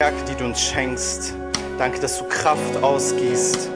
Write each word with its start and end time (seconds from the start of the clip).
Die 0.00 0.36
du 0.36 0.44
uns 0.44 0.60
schenkst. 0.60 1.34
Danke, 1.76 1.98
dass 1.98 2.18
du 2.18 2.24
Kraft 2.26 2.76
ausgießt. 2.80 3.68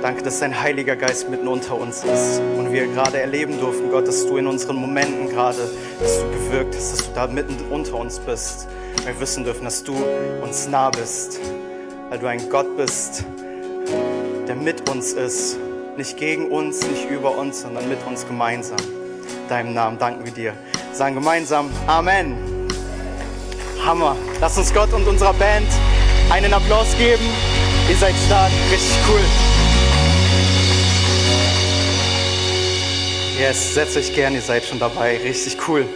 Danke, 0.00 0.22
dass 0.22 0.38
dein 0.38 0.62
Heiliger 0.62 0.94
Geist 0.94 1.28
mitten 1.28 1.48
unter 1.48 1.74
uns 1.74 2.04
ist 2.04 2.40
und 2.56 2.72
wir 2.72 2.86
gerade 2.86 3.20
erleben 3.20 3.58
durften, 3.58 3.90
Gott, 3.90 4.06
dass 4.06 4.24
du 4.24 4.36
in 4.36 4.46
unseren 4.46 4.76
Momenten 4.76 5.28
gerade, 5.28 5.68
dass 6.00 6.20
du 6.20 6.30
gewirkt 6.30 6.76
hast, 6.76 6.92
dass 6.92 7.06
du 7.08 7.12
da 7.12 7.26
mitten 7.26 7.56
unter 7.72 7.96
uns 7.96 8.20
bist. 8.20 8.68
Wir 9.04 9.18
wissen 9.18 9.42
dürfen, 9.42 9.64
dass 9.64 9.82
du 9.82 9.96
uns 10.44 10.68
nah 10.68 10.90
bist, 10.90 11.40
weil 12.08 12.20
du 12.20 12.28
ein 12.28 12.48
Gott 12.48 12.76
bist, 12.76 13.24
der 14.46 14.54
mit 14.54 14.88
uns 14.88 15.12
ist, 15.12 15.58
nicht 15.96 16.16
gegen 16.18 16.52
uns, 16.52 16.86
nicht 16.86 17.10
über 17.10 17.36
uns, 17.36 17.62
sondern 17.62 17.88
mit 17.88 17.98
uns 18.06 18.24
gemeinsam. 18.28 18.78
In 18.78 19.48
deinem 19.48 19.74
Namen 19.74 19.98
danken 19.98 20.24
wir 20.24 20.32
dir. 20.32 20.54
Sagen 20.92 21.16
gemeinsam 21.16 21.68
Amen. 21.88 22.57
Hammer. 23.88 24.14
Lass 24.42 24.58
uns 24.58 24.74
Gott 24.74 24.92
und 24.92 25.08
unserer 25.08 25.32
Band 25.32 25.66
einen 26.28 26.52
Applaus 26.52 26.94
geben. 26.98 27.24
Ihr 27.88 27.96
seid 27.96 28.14
stark, 28.26 28.52
richtig 28.70 28.98
cool. 29.08 29.20
Yes, 33.38 33.72
setzt 33.72 33.96
euch 33.96 34.14
gern, 34.14 34.34
ihr 34.34 34.42
seid 34.42 34.66
schon 34.66 34.78
dabei. 34.78 35.16
Richtig 35.16 35.56
cool. 35.66 35.86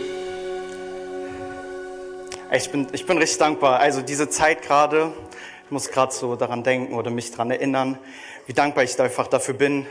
Ich 2.51 2.71
bin, 2.71 2.87
ich 2.93 3.05
bin 3.05 3.19
richtig 3.19 3.37
dankbar. 3.37 3.81
Also 3.81 4.01
diese 4.01 4.31
Zeit 4.31 4.63
gerade, 4.63 5.13
ich 5.67 5.71
muss 5.71 5.91
gerade 5.91 6.15
so 6.15 6.35
daran 6.35 6.63
denken 6.63 6.95
oder 6.95 7.11
mich 7.11 7.31
daran 7.31 7.51
erinnern, 7.51 7.99
wie 8.47 8.55
dankbar 8.55 8.85
ich 8.85 8.99
einfach 8.99 9.27
dafür 9.27 9.53
bin, 9.53 9.87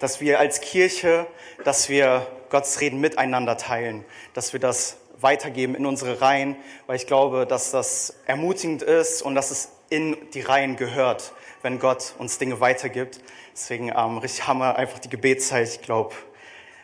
dass 0.00 0.20
wir 0.20 0.40
als 0.40 0.60
Kirche, 0.60 1.28
dass 1.62 1.88
wir 1.88 2.26
Gottes 2.48 2.80
Reden 2.80 3.00
miteinander 3.00 3.56
teilen, 3.56 4.04
dass 4.34 4.52
wir 4.52 4.58
das 4.58 4.96
weitergeben 5.22 5.74
in 5.74 5.86
unsere 5.86 6.20
Reihen, 6.20 6.56
weil 6.86 6.96
ich 6.96 7.06
glaube, 7.06 7.46
dass 7.46 7.70
das 7.70 8.14
ermutigend 8.26 8.82
ist 8.82 9.22
und 9.22 9.34
dass 9.34 9.50
es 9.50 9.70
in 9.88 10.16
die 10.32 10.40
Reihen 10.40 10.76
gehört, 10.76 11.32
wenn 11.62 11.78
Gott 11.78 12.14
uns 12.18 12.38
Dinge 12.38 12.60
weitergibt. 12.60 13.20
Deswegen 13.52 13.88
ähm, 13.88 14.18
richtig 14.18 14.46
Hammer, 14.46 14.76
einfach 14.76 14.98
die 14.98 15.08
Gebetszeit. 15.08 15.68
Ich 15.68 15.82
glaube, 15.82 16.14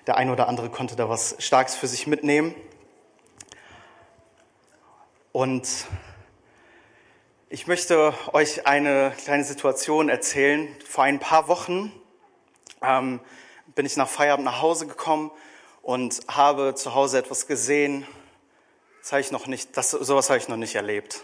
der 0.07 0.17
eine 0.17 0.33
oder 0.33 0.49
andere 0.49 0.71
konnte 0.71 0.97
da 0.97 1.09
was 1.09 1.37
Starkes 1.39 1.75
für 1.75 1.87
sich 1.87 2.07
mitnehmen. 2.07 2.55
Und 5.33 5.69
ich 7.49 7.67
möchte 7.67 8.13
euch 8.33 8.67
eine 8.67 9.13
kleine 9.23 9.45
Situation 9.45 10.09
erzählen. 10.09 10.69
Vor 10.85 11.05
ein 11.05 11.21
paar 11.21 11.49
Wochen 11.49 11.93
ähm, 12.83 13.21
bin 13.75 13.87
ich 13.87 13.97
nach 13.97 14.09
Feierabend 14.09 14.47
nach 14.47 14.63
Hause 14.63 14.87
gekommen 14.87 15.31
und 15.83 16.21
habe 16.29 16.75
zu 16.75 16.95
Hause 16.95 17.19
etwas 17.19 17.47
gesehen. 17.47 18.07
Das 19.07 19.13
habe 19.13 19.21
ich 19.21 19.31
noch 19.31 19.47
nicht, 19.47 19.77
das, 19.77 19.93
sowas 19.93 20.31
habe 20.31 20.41
ich 20.41 20.49
noch 20.49 20.57
nicht 20.57 20.75
erlebt. 20.75 21.23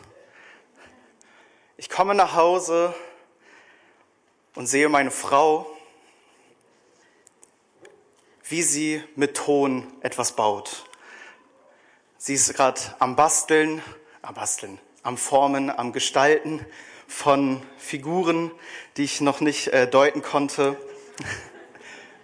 Ich 1.77 1.91
komme 1.91 2.15
nach 2.15 2.37
Hause 2.37 2.95
und 4.55 4.69
sehe 4.69 4.89
meine 4.89 5.11
Frau 5.11 5.67
wie 8.45 8.63
sie 8.63 9.03
mit 9.17 9.37
Ton 9.37 9.93
etwas 10.01 10.37
baut. 10.37 10.85
Sie 12.19 12.35
ist 12.35 12.55
gerade 12.55 12.81
am 13.01 13.17
Basteln, 13.17 13.83
am 14.21 14.35
Basteln, 14.35 14.79
am 15.03 15.19
Formen, 15.19 15.69
am 15.69 15.93
Gestalten 15.93 16.65
von 17.09 17.67
Figuren, 17.79 18.53
die 18.97 19.03
ich 19.03 19.21
noch 19.21 19.41
nicht 19.41 19.67
äh, 19.73 19.89
deuten 19.89 20.23
konnte. 20.23 20.77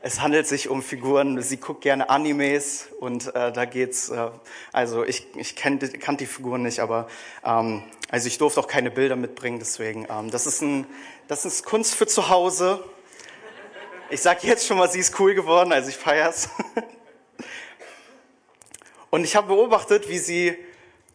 Es 0.01 0.21
handelt 0.21 0.47
sich 0.47 0.69
um 0.69 0.83
Figuren, 0.83 1.43
sie 1.43 1.57
guckt 1.57 1.81
gerne 1.81 2.09
Animes 2.09 2.89
und 3.01 3.35
äh, 3.35 3.53
da 3.53 3.65
geht's, 3.65 4.11
äh, 4.11 4.31
also 4.73 5.05
ich, 5.05 5.27
ich 5.37 5.57
kannte 5.57 5.89
die 5.89 6.27
Figuren 6.27 6.63
nicht, 6.63 6.81
aber 6.81 7.09
ähm, 7.45 7.83
also 8.11 8.29
ich 8.29 8.39
durfte 8.39 8.61
auch 8.61 8.69
keine 8.69 8.91
Bilder 8.91 9.17
mitbringen, 9.17 9.59
deswegen, 9.59 10.07
ähm, 10.09 10.31
das, 10.31 10.47
ist 10.47 10.63
ein, 10.63 10.87
das 11.27 11.45
ist 11.45 11.65
Kunst 11.65 11.95
für 11.95 12.07
zu 12.07 12.29
Hause 12.29 12.83
ich 14.11 14.23
sage 14.23 14.47
jetzt 14.47 14.67
schon 14.67 14.79
mal, 14.79 14.91
sie 14.91 15.01
ist 15.01 15.19
cool 15.21 15.35
geworden, 15.35 15.73
also 15.73 15.91
ich 15.91 15.97
feier's. 15.97 16.49
Und 19.11 19.25
ich 19.25 19.37
habe 19.37 19.49
beobachtet, 19.49 20.09
wie 20.09 20.19
sie 20.19 20.57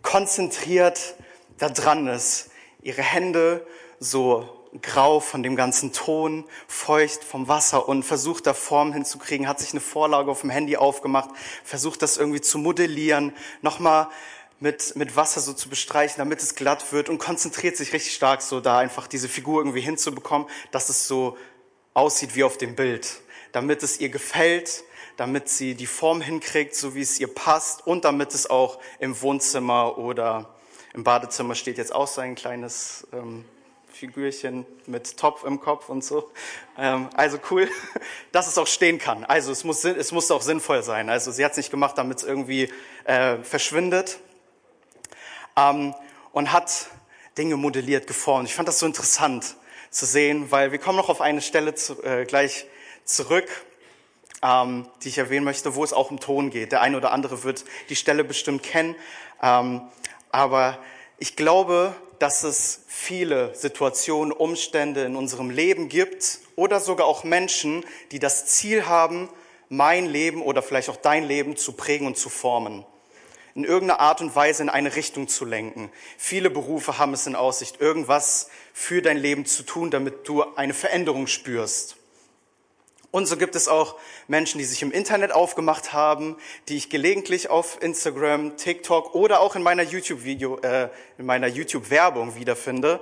konzentriert 0.02 1.16
da 1.58 1.70
dran 1.70 2.08
ist. 2.08 2.52
Ihre 2.82 3.02
Hände 3.02 3.66
so 4.00 4.63
grau 4.82 5.20
von 5.20 5.44
dem 5.44 5.56
ganzen 5.56 5.94
Ton, 5.94 6.46
feucht 6.68 7.24
vom 7.24 7.48
Wasser 7.48 7.88
und 7.88 8.04
versucht 8.04 8.48
da 8.48 8.54
Form 8.54 8.94
hinzukriegen, 8.94 9.48
hat 9.48 9.60
sich 9.60 9.72
eine 9.72 9.82
Vorlage 9.82 10.32
auf 10.32 10.42
dem 10.42 10.50
Handy 10.50 10.78
aufgemacht, 10.78 11.30
versucht 11.64 12.02
das 12.02 12.18
irgendwie 12.18 12.42
zu 12.42 12.58
modellieren, 12.58 13.34
nochmal 13.62 14.08
mit, 14.60 14.96
mit 14.96 15.16
Wasser 15.16 15.42
so 15.42 15.54
zu 15.54 15.70
bestreichen, 15.70 16.16
damit 16.18 16.42
es 16.42 16.56
glatt 16.56 16.92
wird 16.92 17.10
und 17.10 17.20
konzentriert 17.20 17.78
sich 17.78 17.94
richtig 17.94 18.14
stark 18.14 18.42
so 18.42 18.62
da 18.62 18.80
einfach 18.80 19.08
diese 19.08 19.30
Figur 19.30 19.62
irgendwie 19.62 19.82
hinzubekommen, 19.82 20.48
dass 20.72 20.90
es 20.90 21.08
so 21.08 21.38
aussieht 21.94 22.36
wie 22.36 22.44
auf 22.44 22.58
dem 22.58 22.76
Bild, 22.76 23.22
damit 23.52 23.84
es 23.84 24.00
ihr 24.00 24.10
gefällt, 24.10 24.84
damit 25.18 25.50
sie 25.50 25.76
die 25.76 25.86
Form 25.86 26.22
hinkriegt, 26.22 26.76
so 26.76 26.96
wie 26.96 27.02
es 27.02 27.20
ihr 27.20 27.28
passt 27.28 27.86
und 27.86 28.06
damit 28.06 28.34
es 28.34 28.50
auch 28.50 28.80
im 29.00 29.22
Wohnzimmer 29.22 29.98
oder 29.98 30.56
im 30.94 31.04
Badezimmer 31.04 31.56
steht 31.56 31.78
jetzt 31.78 31.94
auch 31.94 32.08
so 32.08 32.22
ein 32.22 32.36
kleines 32.36 33.08
ähm, 33.14 33.46
Figürchen 34.04 34.66
mit 34.86 35.16
Topf 35.16 35.46
im 35.46 35.62
Kopf 35.62 35.88
und 35.88 36.04
so. 36.04 36.30
Ähm, 36.78 37.08
also 37.16 37.40
cool, 37.50 37.70
dass 38.34 38.48
es 38.48 38.58
auch 38.58 38.68
stehen 38.68 39.00
kann. 39.00 39.24
Also 39.24 39.50
es 39.50 39.64
muss, 39.64 39.86
es 39.86 40.12
muss 40.12 40.30
auch 40.30 40.42
sinnvoll 40.42 40.84
sein. 40.84 41.10
Also 41.10 41.32
sie 41.32 41.46
hat 41.46 41.52
es 41.52 41.58
nicht 41.58 41.72
gemacht, 41.72 41.98
damit 41.98 42.18
es 42.18 42.24
irgendwie 42.26 42.70
äh, 43.06 43.38
verschwindet. 43.44 44.20
Ähm, 45.56 45.96
und 46.34 46.52
hat 46.52 46.88
Dinge 47.38 47.56
modelliert, 47.56 48.06
geformt. 48.06 48.50
Ich 48.50 48.56
fand 48.56 48.68
das 48.68 48.80
so 48.80 48.86
interessant 48.86 49.56
zu 49.90 50.06
sehen, 50.06 50.52
weil 50.52 50.74
wir 50.74 50.80
kommen 50.80 50.98
noch 50.98 51.08
auf 51.08 51.22
eine 51.22 51.42
Stelle 51.42 51.74
zu, 51.74 52.04
äh, 52.04 52.26
gleich 52.26 52.66
zurück, 53.06 53.48
ähm, 54.42 54.86
die 55.04 55.08
ich 55.08 55.18
erwähnen 55.18 55.46
möchte, 55.46 55.76
wo 55.76 55.84
es 55.86 55.94
auch 55.94 56.12
um 56.12 56.20
Ton 56.20 56.50
geht. 56.50 56.74
Der 56.74 56.82
eine 56.82 56.98
oder 56.98 57.14
andere 57.14 57.46
wird 57.46 57.64
die 57.88 57.96
Stelle 57.96 58.26
bestimmt 58.26 58.64
kennen, 58.64 58.98
ähm, 59.42 59.80
aber 60.30 60.78
ich 61.20 61.38
glaube, 61.38 61.96
dass 62.24 62.44
es 62.44 62.86
viele 62.88 63.54
Situationen, 63.54 64.32
Umstände 64.32 65.04
in 65.04 65.18
unserem 65.18 65.50
Leben 65.50 65.90
gibt 65.90 66.40
oder 66.56 66.80
sogar 66.80 67.06
auch 67.06 67.26
Menschen, 67.26 67.84
die 68.14 68.20
das 68.20 68.46
Ziel 68.46 68.86
haben, 68.86 69.28
mein 69.68 70.06
Leben 70.06 70.42
oder 70.42 70.62
vielleicht 70.62 70.88
auch 70.88 70.96
dein 70.96 71.26
Leben 71.26 71.58
zu 71.58 71.74
prägen 71.74 72.08
und 72.08 72.18
zu 72.18 72.30
formen 72.30 72.86
in 73.56 73.66
irgendeiner 73.66 74.00
Art 74.00 74.22
und 74.22 74.34
Weise 74.38 74.64
in 74.64 74.70
eine 74.70 74.96
Richtung 74.96 75.28
zu 75.28 75.44
lenken. 75.44 75.92
Viele 76.18 76.50
Berufe 76.50 76.98
haben 76.98 77.14
es 77.14 77.28
in 77.28 77.36
Aussicht, 77.36 77.82
irgendwas 77.82 78.48
für 78.72 79.02
dein 79.02 79.18
Leben 79.18 79.46
zu 79.46 79.64
tun, 79.64 79.92
damit 79.92 80.26
du 80.26 80.44
eine 80.56 80.74
Veränderung 80.74 81.28
spürst. 81.28 81.98
Und 83.14 83.28
so 83.28 83.38
gibt 83.38 83.56
es 83.56 83.68
auch 83.68 84.00
Menschen, 84.28 84.58
die 84.58 84.64
sich 84.64 84.82
im 84.82 84.92
Internet 84.92 85.34
aufgemacht 85.34 85.94
haben, 85.94 86.36
die 86.68 86.78
ich 86.78 86.90
gelegentlich 86.90 87.48
auf 87.48 87.80
Instagram, 87.80 88.58
TikTok 88.58 89.14
oder 89.14 89.40
auch 89.40 89.56
in 89.56 89.62
meiner 89.62 89.84
YouTube-Video, 89.84 90.58
äh, 90.62 90.90
in 91.20 91.28
meiner 91.28 91.46
YouTube-Werbung 91.46 92.36
wiederfinde, 92.36 93.00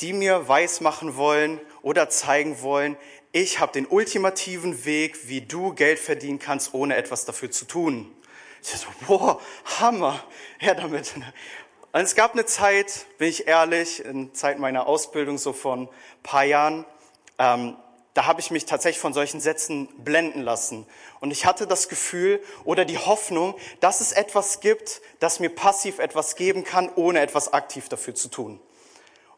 die 0.00 0.14
mir 0.14 0.48
weismachen 0.48 1.16
wollen 1.16 1.60
oder 1.82 2.08
zeigen 2.08 2.62
wollen, 2.62 2.96
ich 3.32 3.60
habe 3.60 3.70
den 3.72 3.84
ultimativen 3.84 4.86
Weg, 4.86 5.28
wie 5.28 5.42
du 5.42 5.74
Geld 5.74 5.98
verdienen 5.98 6.38
kannst, 6.38 6.72
ohne 6.72 6.96
etwas 6.96 7.26
dafür 7.26 7.50
zu 7.50 7.66
tun. 7.66 8.10
Ich 8.62 8.70
so, 8.70 8.86
boah, 9.06 9.42
Hammer, 9.78 10.24
her 10.56 10.74
damit. 10.74 11.14
Und 11.92 12.00
es 12.00 12.14
gab 12.14 12.32
eine 12.32 12.46
Zeit, 12.46 13.04
bin 13.18 13.28
ich 13.28 13.46
ehrlich, 13.46 14.02
in 14.02 14.32
Zeit 14.32 14.58
meiner 14.58 14.86
Ausbildung, 14.86 15.36
so 15.36 15.52
von 15.52 15.90
paar 16.22 16.44
Jahren, 16.44 16.86
ähm, 17.38 17.76
da 18.14 18.26
habe 18.26 18.40
ich 18.40 18.50
mich 18.50 18.66
tatsächlich 18.66 19.00
von 19.00 19.12
solchen 19.12 19.40
Sätzen 19.40 19.88
blenden 19.98 20.42
lassen. 20.42 20.86
Und 21.20 21.30
ich 21.30 21.46
hatte 21.46 21.66
das 21.66 21.88
Gefühl 21.88 22.42
oder 22.64 22.84
die 22.84 22.98
Hoffnung, 22.98 23.54
dass 23.80 24.00
es 24.00 24.12
etwas 24.12 24.60
gibt, 24.60 25.00
das 25.20 25.40
mir 25.40 25.50
passiv 25.50 25.98
etwas 25.98 26.34
geben 26.34 26.64
kann, 26.64 26.90
ohne 26.94 27.20
etwas 27.20 27.52
aktiv 27.52 27.88
dafür 27.88 28.14
zu 28.14 28.28
tun. 28.28 28.60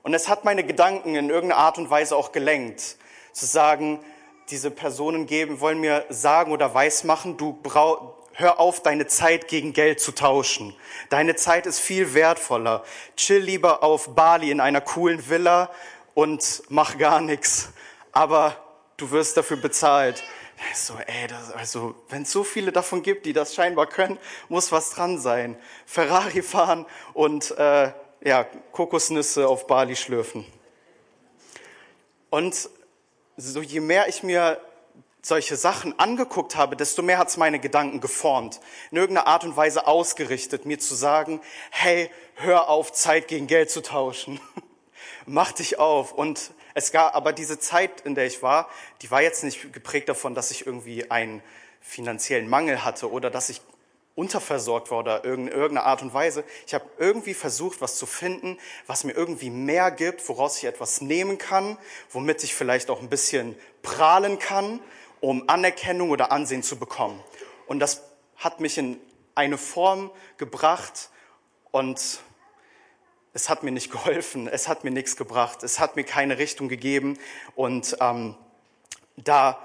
Und 0.03 0.15
es 0.15 0.29
hat 0.29 0.45
meine 0.45 0.65
Gedanken 0.65 1.15
in 1.15 1.29
irgendeiner 1.29 1.61
Art 1.61 1.79
und 1.79 1.91
Weise 1.91 2.17
auch 2.17 2.33
gelenkt, 2.33 2.97
zu 3.33 3.47
sagen, 3.47 4.01
diese 4.49 4.71
Personen 4.71 5.27
geben, 5.27 5.61
wollen 5.61 5.81
mir 5.81 6.07
sagen 6.09 6.53
oder 6.53 6.73
weismachen, 6.75 7.37
du 7.37 7.59
brauchst, 7.63 8.21
Hör 8.33 8.59
auf, 8.59 8.83
deine 8.83 9.07
Zeit 9.07 9.49
gegen 9.49 9.75
Geld 9.75 10.01
zu 10.01 10.13
tauschen. 10.13 10.75
Deine 11.11 11.37
Zeit 11.37 11.67
ist 11.67 11.79
viel 11.79 12.15
wertvoller. 12.15 12.85
Chill 13.17 13.43
lieber 13.43 13.83
auf 13.83 14.15
Bali 14.15 14.51
in 14.51 14.61
einer 14.61 14.81
coolen 14.81 15.29
Villa 15.29 15.69
und 16.15 16.63
mach 16.71 16.97
gar 16.97 17.21
nichts. 17.21 17.71
Aber 18.13 18.57
du 19.01 19.11
wirst 19.11 19.37
dafür 19.37 19.57
bezahlt. 19.57 20.23
So, 20.75 20.95
ey, 21.07 21.27
das, 21.27 21.51
also, 21.53 21.95
wenn 22.11 22.23
es 22.23 22.31
so 22.31 22.45
viele 22.45 22.71
davon 22.71 23.03
gibt, 23.03 23.25
die 23.25 23.33
das 23.33 23.55
scheinbar 23.55 23.87
können, 23.87 24.19
muss 24.49 24.73
was 24.73 24.91
dran 24.91 25.19
sein. 25.19 25.57
Ferrari 25.87 26.43
fahren 26.43 26.85
und 27.15 27.51
äh, 27.53 27.93
ja, 28.23 28.45
Kokosnüsse 28.73 29.49
auf 29.49 29.67
Bali 29.67 29.97
schlürfen. 29.97 30.45
Und 32.29 32.69
so 33.37 33.63
je 33.63 33.81
mehr 33.81 34.09
ich 34.09 34.23
mir 34.23 34.61
solche 35.23 35.57
Sachen 35.57 35.99
angeguckt 35.99 36.57
habe, 36.57 36.77
desto 36.77 37.03
mehr 37.03 37.19
hat 37.19 37.29
es 37.29 37.37
meine 37.37 37.59
Gedanken 37.59 38.01
geformt, 38.01 38.61
in 38.91 38.99
irgendeiner 38.99 39.27
Art 39.27 39.45
und 39.45 39.57
Weise 39.57 39.87
ausgerichtet, 39.87 40.67
mir 40.67 40.79
zu 40.79 40.95
sagen, 40.95 41.41
hey, 41.71 42.11
hör 42.35 42.69
auf, 42.69 42.93
Zeit 42.93 43.29
gegen 43.29 43.47
Geld 43.47 43.71
zu 43.71 43.83
tauschen. 43.83 44.41
Mach 45.27 45.53
dich 45.53 45.79
auf. 45.79 46.13
Und 46.13 46.53
es 46.75 46.93
gab 46.93 47.15
aber 47.15 47.33
diese 47.33 47.59
Zeit, 47.59 48.03
in 48.03 48.15
der 48.15 48.27
ich 48.27 48.43
war, 48.43 48.69
die 49.03 49.11
war 49.11 49.23
jetzt 49.23 49.45
nicht 49.45 49.73
geprägt 49.73 50.09
davon, 50.09 50.35
dass 50.35 50.51
ich 50.51 50.67
irgendwie 50.67 51.11
einen 51.11 51.43
finanziellen 51.81 52.49
Mangel 52.49 52.85
hatte 52.85 53.11
oder 53.11 53.31
dass 53.31 53.49
ich 53.49 53.61
unterversorgt 54.15 54.91
war 54.91 54.99
oder 54.99 55.25
in 55.25 55.49
irgendeiner 55.49 55.87
Art 55.87 56.03
und 56.03 56.13
Weise. 56.13 56.45
Ich 56.67 56.75
habe 56.75 56.85
irgendwie 56.99 57.35
versucht, 57.35 57.81
was 57.81 57.97
zu 57.97 58.07
finden, 58.07 58.59
was 58.87 59.05
mir 59.05 59.13
irgendwie 59.13 59.51
mehr 59.51 59.91
gibt, 59.91 60.29
woraus 60.29 60.59
ich 60.59 60.65
etwas 60.65 61.01
nehmen 61.01 61.39
kann, 61.39 61.79
womit 62.11 62.45
ich 62.45 62.55
vielleicht 62.55 62.91
auch 62.91 63.01
ein 63.01 63.09
bisschen 63.09 63.57
prahlen 63.83 64.39
kann, 64.39 64.81
um 65.21 65.49
Anerkennung 65.49 66.11
oder 66.11 66.33
Ansehen 66.33 66.63
zu 66.63 66.79
bekommen. 66.79 67.23
Und 67.67 67.79
das 67.79 68.03
hat 68.37 68.61
mich 68.61 68.77
in 68.79 69.01
eine 69.35 69.59
Form 69.59 70.11
gebracht 70.37 71.09
und 71.71 72.21
es 73.33 73.49
hat 73.49 73.63
mir 73.63 73.71
nicht 73.71 73.91
geholfen, 73.91 74.49
es 74.49 74.69
hat 74.69 74.85
mir 74.85 74.91
nichts 74.91 75.17
gebracht, 75.17 75.63
es 75.63 75.79
hat 75.79 75.97
mir 75.97 76.05
keine 76.05 76.39
Richtung 76.39 76.69
gegeben. 76.69 77.19
Und 77.55 77.97
ähm, 78.01 78.35
da 79.17 79.59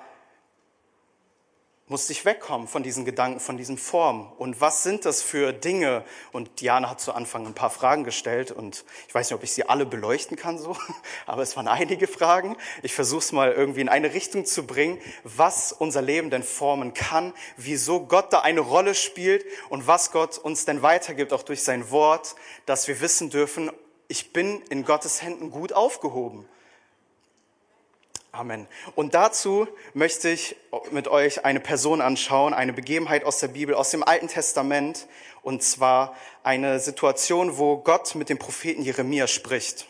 musste 1.87 2.13
ich 2.13 2.25
wegkommen 2.25 2.67
von 2.67 2.81
diesen 2.81 3.05
Gedanken, 3.05 3.39
von 3.39 3.57
diesen 3.57 3.77
Formen. 3.77 4.31
Und 4.39 4.59
was 4.59 4.81
sind 4.81 5.05
das 5.05 5.21
für 5.21 5.53
Dinge? 5.53 6.03
Und 6.31 6.59
Diana 6.59 6.89
hat 6.89 6.99
zu 6.99 7.13
Anfang 7.13 7.45
ein 7.45 7.53
paar 7.53 7.69
Fragen 7.69 8.03
gestellt 8.03 8.49
und 8.49 8.85
ich 9.07 9.13
weiß 9.13 9.29
nicht, 9.29 9.35
ob 9.35 9.43
ich 9.43 9.51
sie 9.51 9.69
alle 9.69 9.85
beleuchten 9.85 10.35
kann 10.35 10.57
so, 10.57 10.75
aber 11.27 11.43
es 11.43 11.55
waren 11.55 11.67
einige 11.67 12.07
Fragen. 12.07 12.57
Ich 12.81 12.95
versuche 12.95 13.19
es 13.19 13.31
mal 13.31 13.51
irgendwie 13.51 13.81
in 13.81 13.89
eine 13.89 14.13
Richtung 14.13 14.45
zu 14.45 14.65
bringen, 14.65 14.97
was 15.23 15.71
unser 15.71 16.01
Leben 16.01 16.31
denn 16.31 16.41
formen 16.41 16.95
kann, 16.95 17.33
wieso 17.55 17.99
Gott 18.07 18.33
da 18.33 18.39
eine 18.39 18.61
Rolle 18.61 18.95
spielt 18.95 19.45
und 19.69 19.85
was 19.85 20.11
Gott 20.11 20.39
uns 20.39 20.65
denn 20.65 20.81
weitergibt, 20.81 21.33
auch 21.33 21.43
durch 21.43 21.61
sein 21.61 21.91
Wort, 21.91 22.35
dass 22.65 22.87
wir 22.87 22.99
wissen 22.99 23.29
dürfen, 23.29 23.69
ich 24.07 24.33
bin 24.33 24.61
in 24.69 24.85
Gottes 24.85 25.21
Händen 25.21 25.51
gut 25.51 25.73
aufgehoben. 25.73 26.47
Amen. 28.35 28.67
Und 28.95 29.13
dazu 29.13 29.65
möchte 29.93 30.27
ich 30.27 30.57
mit 30.91 31.07
euch 31.07 31.45
eine 31.45 31.61
Person 31.61 32.01
anschauen, 32.01 32.53
eine 32.53 32.73
Begebenheit 32.73 33.23
aus 33.23 33.39
der 33.39 33.47
Bibel, 33.47 33.73
aus 33.73 33.91
dem 33.91 34.03
Alten 34.03 34.27
Testament, 34.27 35.07
und 35.41 35.63
zwar 35.63 36.17
eine 36.43 36.81
Situation, 36.81 37.57
wo 37.57 37.77
Gott 37.77 38.13
mit 38.15 38.27
dem 38.27 38.37
Propheten 38.37 38.81
Jeremia 38.81 39.27
spricht. 39.27 39.87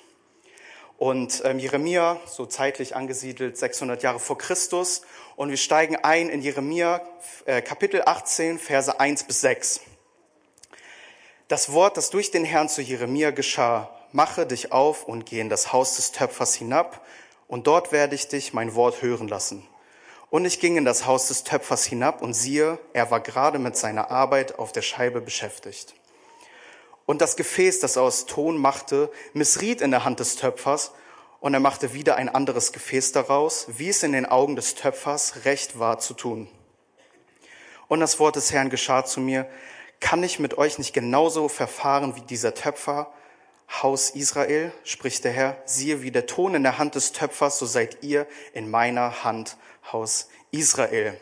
Und 0.99 1.41
ähm, 1.43 1.57
Jeremia, 1.57 2.21
so 2.27 2.45
zeitlich 2.45 2.95
angesiedelt, 2.95 3.57
600 3.57 4.03
Jahre 4.03 4.19
vor 4.19 4.37
Christus. 4.37 5.01
Und 5.35 5.49
wir 5.49 5.57
steigen 5.57 5.95
ein 5.95 6.29
in 6.29 6.43
Jeremia, 6.43 7.01
äh, 7.45 7.63
Kapitel 7.63 8.03
18, 8.05 8.59
Verse 8.59 8.99
1 8.99 9.23
bis 9.23 9.41
6. 9.41 9.81
Das 11.47 11.71
Wort, 11.71 11.97
das 11.97 12.11
durch 12.11 12.29
den 12.29 12.45
Herrn 12.45 12.69
zu 12.69 12.83
Jeremia 12.83 13.31
geschah, 13.31 13.89
mache 14.11 14.45
dich 14.45 14.71
auf 14.71 15.03
und 15.05 15.25
geh 15.25 15.39
in 15.39 15.49
das 15.49 15.73
Haus 15.73 15.95
des 15.95 16.11
Töpfers 16.11 16.53
hinab 16.53 17.01
und 17.47 17.67
dort 17.67 17.91
werde 17.91 18.15
ich 18.15 18.27
dich 18.27 18.53
mein 18.53 18.75
Wort 18.75 19.01
hören 19.01 19.27
lassen. 19.27 19.67
Und 20.29 20.45
ich 20.45 20.59
ging 20.59 20.77
in 20.77 20.85
das 20.85 21.05
Haus 21.05 21.27
des 21.27 21.43
Töpfers 21.43 21.85
hinab 21.85 22.21
und 22.21 22.33
siehe, 22.33 22.79
er 22.93 23.11
war 23.11 23.19
gerade 23.19 23.59
mit 23.59 23.77
seiner 23.77 24.11
Arbeit 24.11 24.59
auf 24.59 24.71
der 24.71 24.81
Scheibe 24.81 25.21
beschäftigt. 25.21 25.93
Und 27.05 27.21
das 27.21 27.35
Gefäß, 27.35 27.79
das 27.79 27.95
er 27.95 28.01
aus 28.01 28.25
Ton 28.25 28.57
machte, 28.57 29.11
missriet 29.33 29.81
in 29.81 29.91
der 29.91 30.03
Hand 30.03 30.19
des 30.19 30.35
Töpfers, 30.35 30.91
und 31.39 31.53
er 31.53 31.59
machte 31.59 31.93
wieder 31.93 32.15
ein 32.15 32.29
anderes 32.29 32.71
Gefäß 32.71 33.11
daraus, 33.11 33.67
wie 33.67 33.89
es 33.89 34.01
in 34.01 34.13
den 34.13 34.25
Augen 34.25 34.55
des 34.55 34.73
Töpfers 34.73 35.45
recht 35.45 35.77
war 35.77 35.99
zu 35.99 36.15
tun. 36.15 36.47
Und 37.87 37.99
das 37.99 38.19
Wort 38.19 38.35
des 38.35 38.51
Herrn 38.51 38.71
geschah 38.71 39.05
zu 39.05 39.19
mir, 39.19 39.47
kann 39.99 40.23
ich 40.23 40.39
mit 40.39 40.57
euch 40.57 40.79
nicht 40.79 40.93
genauso 40.93 41.47
verfahren 41.47 42.15
wie 42.15 42.21
dieser 42.21 42.55
Töpfer? 42.55 43.13
Haus 43.69 44.11
Israel, 44.11 44.71
spricht 44.83 45.23
der 45.23 45.31
Herr, 45.31 45.57
siehe 45.65 46.01
wie 46.01 46.11
der 46.11 46.27
Ton 46.27 46.55
in 46.55 46.63
der 46.63 46.77
Hand 46.77 46.95
des 46.95 47.11
Töpfers, 47.11 47.59
so 47.59 47.65
seid 47.65 48.03
ihr 48.03 48.27
in 48.53 48.69
meiner 48.69 49.23
Hand, 49.23 49.57
Haus 49.91 50.29
Israel. 50.51 51.19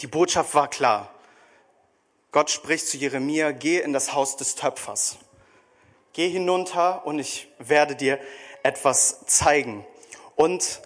Die 0.00 0.06
Botschaft 0.06 0.54
war 0.54 0.68
klar. 0.68 1.14
Gott 2.32 2.50
spricht 2.50 2.86
zu 2.86 2.96
Jeremia, 2.96 3.52
geh 3.52 3.80
in 3.80 3.92
das 3.92 4.12
Haus 4.12 4.36
des 4.36 4.54
Töpfers. 4.54 5.18
Geh 6.12 6.28
hinunter 6.28 7.06
und 7.06 7.18
ich 7.18 7.48
werde 7.58 7.96
dir 7.96 8.18
etwas 8.62 9.26
zeigen. 9.26 9.84
Und 10.36 10.80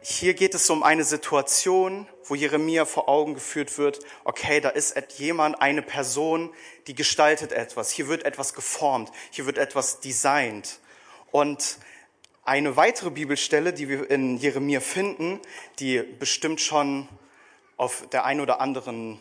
hier 0.00 0.34
geht 0.34 0.54
es 0.54 0.70
um 0.70 0.82
eine 0.82 1.04
Situation, 1.04 2.06
wo 2.24 2.34
Jeremia 2.34 2.84
vor 2.84 3.08
Augen 3.08 3.34
geführt 3.34 3.78
wird, 3.78 4.00
okay, 4.24 4.60
da 4.60 4.70
ist 4.70 4.96
jemand, 5.18 5.60
eine 5.60 5.82
Person, 5.82 6.52
die 6.86 6.94
gestaltet 6.94 7.52
etwas. 7.52 7.90
Hier 7.90 8.08
wird 8.08 8.24
etwas 8.24 8.54
geformt. 8.54 9.10
Hier 9.30 9.46
wird 9.46 9.58
etwas 9.58 10.00
designt. 10.00 10.80
Und 11.30 11.78
eine 12.44 12.76
weitere 12.76 13.10
Bibelstelle, 13.10 13.72
die 13.72 13.88
wir 13.88 14.10
in 14.10 14.36
Jeremia 14.36 14.80
finden, 14.80 15.40
die 15.78 16.02
bestimmt 16.02 16.60
schon 16.60 17.08
auf 17.76 18.04
der 18.12 18.24
einen 18.24 18.40
oder 18.40 18.60
anderen 18.60 19.20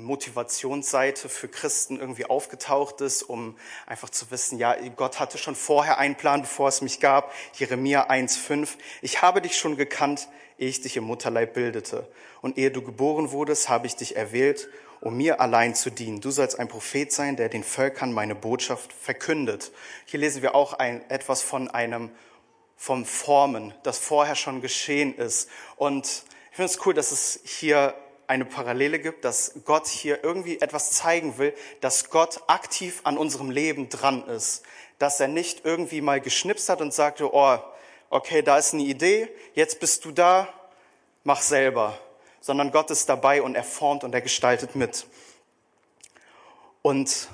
Motivationsseite 0.00 1.28
für 1.28 1.48
Christen 1.48 1.98
irgendwie 1.98 2.26
aufgetaucht 2.26 3.00
ist, 3.00 3.22
um 3.22 3.56
einfach 3.86 4.10
zu 4.10 4.30
wissen, 4.30 4.58
ja, 4.58 4.76
Gott 4.96 5.20
hatte 5.20 5.38
schon 5.38 5.54
vorher 5.54 5.98
einen 5.98 6.16
Plan, 6.16 6.42
bevor 6.42 6.68
es 6.68 6.80
mich 6.80 7.00
gab. 7.00 7.32
Jeremia 7.54 8.08
1,5. 8.08 8.68
Ich 9.02 9.22
habe 9.22 9.42
dich 9.42 9.56
schon 9.56 9.76
gekannt, 9.76 10.28
ehe 10.58 10.68
ich 10.68 10.80
dich 10.80 10.96
im 10.96 11.04
Mutterleib 11.04 11.54
bildete. 11.54 12.08
Und 12.40 12.58
ehe 12.58 12.70
du 12.70 12.82
geboren 12.82 13.32
wurdest, 13.32 13.68
habe 13.68 13.86
ich 13.86 13.96
dich 13.96 14.16
erwählt, 14.16 14.68
um 15.00 15.16
mir 15.16 15.40
allein 15.40 15.74
zu 15.74 15.90
dienen. 15.90 16.20
Du 16.20 16.30
sollst 16.30 16.58
ein 16.58 16.68
Prophet 16.68 17.12
sein, 17.12 17.36
der 17.36 17.48
den 17.48 17.64
Völkern 17.64 18.12
meine 18.12 18.34
Botschaft 18.34 18.92
verkündet. 18.92 19.72
Hier 20.06 20.20
lesen 20.20 20.42
wir 20.42 20.54
auch 20.54 20.74
ein, 20.74 21.08
etwas 21.10 21.42
von 21.42 21.68
einem, 21.68 22.10
vom 22.76 23.04
Formen, 23.04 23.74
das 23.82 23.98
vorher 23.98 24.36
schon 24.36 24.60
geschehen 24.60 25.16
ist. 25.16 25.48
Und 25.76 26.24
ich 26.50 26.56
finde 26.56 26.70
es 26.70 26.86
cool, 26.86 26.94
dass 26.94 27.12
es 27.12 27.40
hier 27.44 27.94
eine 28.32 28.46
Parallele 28.46 28.98
gibt, 28.98 29.26
dass 29.26 29.52
Gott 29.66 29.86
hier 29.86 30.24
irgendwie 30.24 30.58
etwas 30.58 30.92
zeigen 30.92 31.36
will, 31.36 31.54
dass 31.82 32.08
Gott 32.08 32.40
aktiv 32.46 33.02
an 33.04 33.18
unserem 33.18 33.50
Leben 33.50 33.90
dran 33.90 34.26
ist. 34.26 34.62
Dass 34.98 35.20
er 35.20 35.28
nicht 35.28 35.66
irgendwie 35.66 36.00
mal 36.00 36.18
geschnipst 36.18 36.70
hat 36.70 36.80
und 36.80 36.94
sagte, 36.94 37.34
oh, 37.34 37.58
okay, 38.08 38.40
da 38.40 38.56
ist 38.56 38.72
eine 38.72 38.84
Idee, 38.84 39.28
jetzt 39.52 39.80
bist 39.80 40.06
du 40.06 40.12
da, 40.12 40.48
mach 41.24 41.42
selber. 41.42 41.98
Sondern 42.40 42.72
Gott 42.72 42.90
ist 42.90 43.06
dabei 43.10 43.42
und 43.42 43.54
er 43.54 43.64
formt 43.64 44.02
und 44.02 44.14
er 44.14 44.22
gestaltet 44.22 44.76
mit. 44.76 45.06
Und 46.80 47.28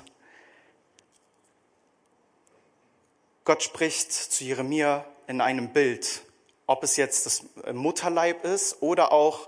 Gott 3.45 3.63
spricht 3.63 4.11
zu 4.11 4.43
Jeremia 4.43 5.05
in 5.27 5.39
einem 5.39 5.71
Bild, 5.71 6.23
ob 6.67 6.83
es 6.83 6.97
jetzt 6.97 7.25
das 7.25 7.43
Mutterleib 7.71 8.43
ist 8.43 8.81
oder 8.81 9.13
auch 9.13 9.47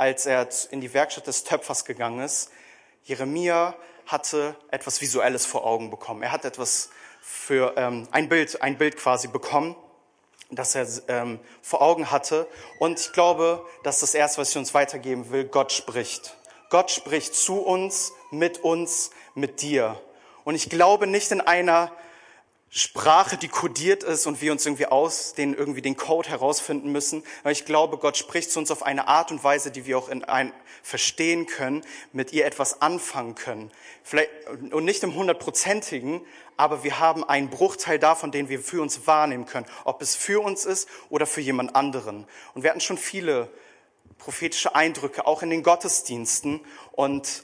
als 0.00 0.24
er 0.24 0.48
in 0.70 0.80
die 0.80 0.94
Werkstatt 0.94 1.26
des 1.26 1.44
Töpfers 1.44 1.84
gegangen 1.84 2.20
ist. 2.20 2.50
Jeremia 3.04 3.76
hatte 4.06 4.56
etwas 4.70 5.02
Visuelles 5.02 5.44
vor 5.44 5.66
Augen 5.66 5.90
bekommen. 5.90 6.22
Er 6.22 6.32
hat 6.32 6.46
etwas 6.46 6.88
für 7.20 7.74
ähm, 7.76 8.08
ein 8.10 8.30
Bild, 8.30 8.62
ein 8.62 8.78
Bild 8.78 8.96
quasi 8.96 9.28
bekommen 9.28 9.76
das 10.52 10.74
er 10.74 10.84
ähm, 11.06 11.38
vor 11.62 11.80
Augen 11.80 12.10
hatte. 12.10 12.48
Und 12.80 12.98
ich 12.98 13.12
glaube, 13.12 13.64
dass 13.84 14.00
das 14.00 14.14
Erste, 14.14 14.40
was 14.40 14.50
ich 14.50 14.56
uns 14.56 14.74
weitergeben 14.74 15.30
will, 15.30 15.44
Gott 15.44 15.70
spricht. 15.70 16.36
Gott 16.70 16.90
spricht 16.90 17.36
zu 17.36 17.60
uns, 17.60 18.12
mit 18.32 18.58
uns, 18.64 19.10
mit 19.36 19.62
dir. 19.62 20.00
Und 20.42 20.56
ich 20.56 20.68
glaube 20.68 21.06
nicht 21.06 21.30
in 21.30 21.40
einer 21.40 21.92
Sprache, 22.72 23.36
die 23.36 23.48
kodiert 23.48 24.04
ist 24.04 24.28
und 24.28 24.40
wir 24.40 24.52
uns 24.52 24.64
irgendwie 24.64 24.86
aus 24.86 25.34
den, 25.34 25.54
irgendwie 25.54 25.82
den 25.82 25.96
Code 25.96 26.28
herausfinden 26.28 26.92
müssen. 26.92 27.24
Aber 27.42 27.50
ich 27.50 27.64
glaube, 27.64 27.98
Gott 27.98 28.16
spricht 28.16 28.52
zu 28.52 28.60
uns 28.60 28.70
auf 28.70 28.84
eine 28.84 29.08
Art 29.08 29.32
und 29.32 29.42
Weise, 29.42 29.72
die 29.72 29.86
wir 29.86 29.98
auch 29.98 30.08
in 30.08 30.22
ein, 30.22 30.52
verstehen 30.82 31.46
können, 31.46 31.82
mit 32.12 32.32
ihr 32.32 32.46
etwas 32.46 32.80
anfangen 32.80 33.34
können. 33.34 33.72
Vielleicht, 34.04 34.30
und 34.70 34.84
nicht 34.84 35.02
im 35.02 35.16
hundertprozentigen, 35.16 36.20
aber 36.56 36.84
wir 36.84 37.00
haben 37.00 37.24
einen 37.24 37.50
Bruchteil 37.50 37.98
davon, 37.98 38.30
den 38.30 38.48
wir 38.48 38.60
für 38.60 38.80
uns 38.80 39.04
wahrnehmen 39.04 39.46
können. 39.46 39.66
Ob 39.84 40.00
es 40.00 40.14
für 40.14 40.40
uns 40.40 40.64
ist 40.64 40.88
oder 41.08 41.26
für 41.26 41.40
jemand 41.40 41.74
anderen. 41.74 42.24
Und 42.54 42.62
wir 42.62 42.70
hatten 42.70 42.80
schon 42.80 42.98
viele 42.98 43.50
prophetische 44.18 44.76
Eindrücke, 44.76 45.26
auch 45.26 45.42
in 45.42 45.50
den 45.50 45.64
Gottesdiensten. 45.64 46.60
Und 46.92 47.42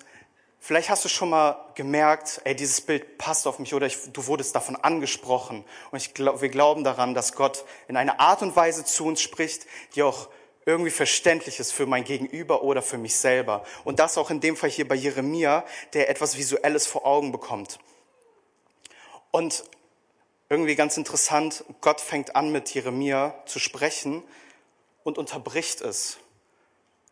Vielleicht 0.67 0.91
hast 0.91 1.05
du 1.05 1.09
schon 1.09 1.31
mal 1.31 1.65
gemerkt, 1.77 2.41
ey, 2.43 2.57
dieses 2.57 2.81
Bild 2.81 3.19
passt 3.19 3.47
auf 3.47 3.61
mich 3.61 3.73
oder 3.73 3.87
ich, 3.87 3.99
du 4.13 4.27
wurdest 4.27 4.53
davon 4.57 4.75
angesprochen. 4.75 5.65
Und 5.93 5.97
ich 5.99 6.13
glaub, 6.13 6.43
wir 6.43 6.49
glauben 6.49 6.83
daran, 6.83 7.15
dass 7.15 7.35
Gott 7.35 7.65
in 7.87 7.97
einer 7.97 8.19
Art 8.19 8.43
und 8.43 8.57
Weise 8.57 8.85
zu 8.85 9.07
uns 9.07 9.23
spricht, 9.23 9.65
die 9.95 10.03
auch 10.03 10.29
irgendwie 10.65 10.91
verständlich 10.91 11.61
ist 11.61 11.71
für 11.71 11.87
mein 11.87 12.03
Gegenüber 12.03 12.65
oder 12.65 12.83
für 12.83 12.99
mich 12.99 13.15
selber. 13.15 13.63
Und 13.85 14.01
das 14.01 14.19
auch 14.19 14.29
in 14.29 14.41
dem 14.41 14.57
Fall 14.57 14.69
hier 14.69 14.89
bei 14.89 14.97
Jeremia, 14.97 15.65
der 15.93 16.11
etwas 16.11 16.37
Visuelles 16.37 16.85
vor 16.85 17.07
Augen 17.07 17.31
bekommt. 17.31 17.79
Und 19.31 19.63
irgendwie 20.49 20.75
ganz 20.75 20.97
interessant, 20.97 21.65
Gott 21.81 22.01
fängt 22.01 22.35
an 22.35 22.51
mit 22.51 22.75
Jeremia 22.75 23.41
zu 23.47 23.61
sprechen 23.61 24.25
und 25.05 25.17
unterbricht 25.17 25.81
es. 25.81 26.19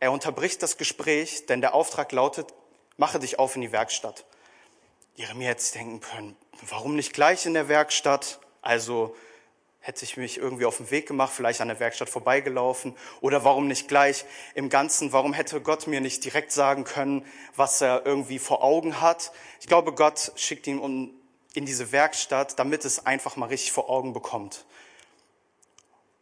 er 0.00 0.10
unterbricht 0.10 0.60
das 0.60 0.76
Gespräch, 0.76 1.46
denn 1.46 1.60
der 1.60 1.72
Auftrag 1.72 2.10
lautet, 2.10 2.52
mache 2.96 3.18
dich 3.18 3.38
auf 3.38 3.54
in 3.56 3.62
die 3.62 3.72
Werkstatt. 3.72 4.24
Jeremia 5.16 5.48
hätte 5.48 5.72
denken 5.72 6.00
können, 6.00 6.36
warum 6.68 6.96
nicht 6.96 7.12
gleich 7.12 7.46
in 7.46 7.54
der 7.54 7.68
Werkstatt? 7.68 8.40
Also 8.62 9.14
hätte 9.80 10.04
ich 10.04 10.16
mich 10.16 10.38
irgendwie 10.38 10.64
auf 10.64 10.78
den 10.78 10.90
Weg 10.90 11.06
gemacht, 11.06 11.32
vielleicht 11.32 11.60
an 11.60 11.68
der 11.68 11.78
Werkstatt 11.78 12.08
vorbeigelaufen 12.08 12.96
oder 13.20 13.44
warum 13.44 13.68
nicht 13.68 13.86
gleich 13.86 14.24
im 14.54 14.70
Ganzen, 14.70 15.12
warum 15.12 15.34
hätte 15.34 15.60
Gott 15.60 15.86
mir 15.86 16.00
nicht 16.00 16.24
direkt 16.24 16.52
sagen 16.52 16.84
können, 16.84 17.26
was 17.54 17.80
er 17.82 18.06
irgendwie 18.06 18.38
vor 18.38 18.64
Augen 18.64 19.02
hat? 19.02 19.30
Ich 19.60 19.66
glaube, 19.66 19.92
Gott 19.92 20.32
schickt 20.36 20.66
ihn 20.66 21.14
in 21.52 21.66
diese 21.66 21.92
Werkstatt, 21.92 22.58
damit 22.58 22.84
es 22.86 23.04
einfach 23.04 23.36
mal 23.36 23.46
richtig 23.46 23.72
vor 23.72 23.90
Augen 23.90 24.14
bekommt. 24.14 24.64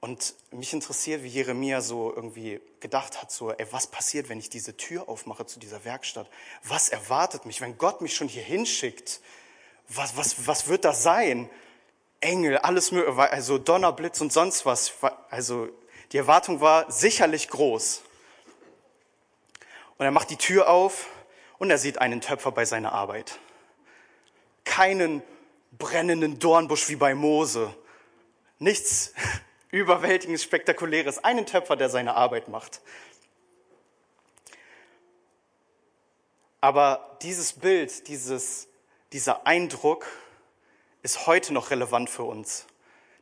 Und 0.05 0.35
mich 0.51 0.73
interessiert, 0.73 1.23
wie 1.23 1.29
Jeremia 1.29 1.81
so 1.81 2.13
irgendwie 2.13 2.61
gedacht 2.81 3.23
hat, 3.23 3.31
so, 3.31 3.53
ey, 3.53 3.67
was 3.71 3.87
passiert, 3.87 4.29
wenn 4.29 4.41
ich 4.41 4.51
diese 4.51 4.77
Tür 4.77 5.09
aufmache 5.09 5.47
zu 5.47 5.61
dieser 5.61 5.85
Werkstatt? 5.85 6.29
Was 6.65 6.89
erwartet 6.89 7.47
mich, 7.47 7.61
wenn 7.61 7.79
Gott 7.79 8.01
mich 8.01 8.17
schon 8.17 8.27
hier 8.27 8.43
hinschickt? 8.43 9.21
Was, 9.89 10.17
was, 10.17 10.49
was 10.49 10.67
wird 10.67 10.85
das 10.85 11.05
sein? 11.05 11.49
Engel, 12.21 12.59
alles 12.59 12.91
mögliche, 12.91 13.31
also 13.31 13.59
Donnerblitz 13.59 14.21
und 14.21 14.33
sonst 14.33 14.67
was. 14.67 14.93
Also 15.31 15.69
die 16.11 16.17
Erwartung 16.17 16.61
war 16.61 16.91
sicherlich 16.91 17.47
groß. 17.47 18.03
Und 19.99 20.05
er 20.05 20.11
macht 20.11 20.31
die 20.31 20.37
Tür 20.37 20.69
auf 20.69 21.07
und 21.59 21.71
er 21.71 21.79
sieht 21.79 21.99
einen 21.99 22.21
Töpfer 22.21 22.51
bei 22.51 22.65
seiner 22.65 22.91
Arbeit. 22.91 23.39
Keinen 24.65 25.23
brennenden 25.79 26.41
Dornbusch 26.41 26.89
wie 26.89 26.97
bei 26.97 27.15
Mose. 27.15 27.73
Nichts 28.59 29.13
überwältigendes, 29.73 30.45
spektakuläres. 30.45 31.25
Einen 31.25 31.47
Töpfer, 31.47 31.75
der 31.75 31.89
seine 31.89 32.15
Arbeit 32.15 32.47
macht. 32.47 32.81
Aber 36.61 37.19
dieses 37.23 37.55
Bild, 37.55 38.07
dieses, 38.07 38.69
dieser 39.13 39.49
Eindruck 39.49 40.07
ist 41.03 41.27
heute 41.27 41.53
noch 41.53 41.73
relevant 41.73 42.09
für 42.09 42.23
uns. 42.23 42.67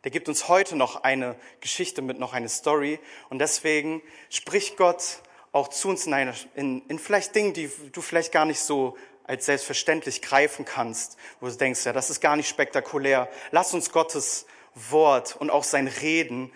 Der 0.04 0.10
gibt 0.10 0.28
uns 0.28 0.48
heute 0.48 0.76
noch 0.76 1.04
eine 1.04 1.36
Geschichte 1.60 2.02
mit, 2.02 2.18
noch 2.18 2.34
eine 2.34 2.48
Story. 2.50 3.00
Und 3.30 3.38
deswegen 3.38 4.02
spricht 4.28 4.76
Gott 4.76 5.22
auch 5.52 5.68
zu 5.68 5.88
uns 5.88 6.06
in, 6.06 6.12
eine, 6.12 6.34
in, 6.54 6.86
in 6.88 6.98
vielleicht 6.98 7.34
Dingen, 7.34 7.54
die 7.54 7.70
du 7.92 8.02
vielleicht 8.02 8.32
gar 8.32 8.44
nicht 8.44 8.60
so 8.60 8.96
als 9.24 9.46
selbstverständlich 9.46 10.22
greifen 10.22 10.64
kannst, 10.64 11.16
wo 11.40 11.46
du 11.46 11.54
denkst, 11.54 11.84
ja, 11.86 11.92
das 11.92 12.10
ist 12.10 12.20
gar 12.20 12.36
nicht 12.36 12.48
spektakulär. 12.48 13.28
Lass 13.52 13.72
uns 13.72 13.92
Gottes 13.92 14.46
Wort 14.74 15.36
und 15.36 15.50
auch 15.50 15.64
sein 15.64 15.88
Reden 15.88 16.52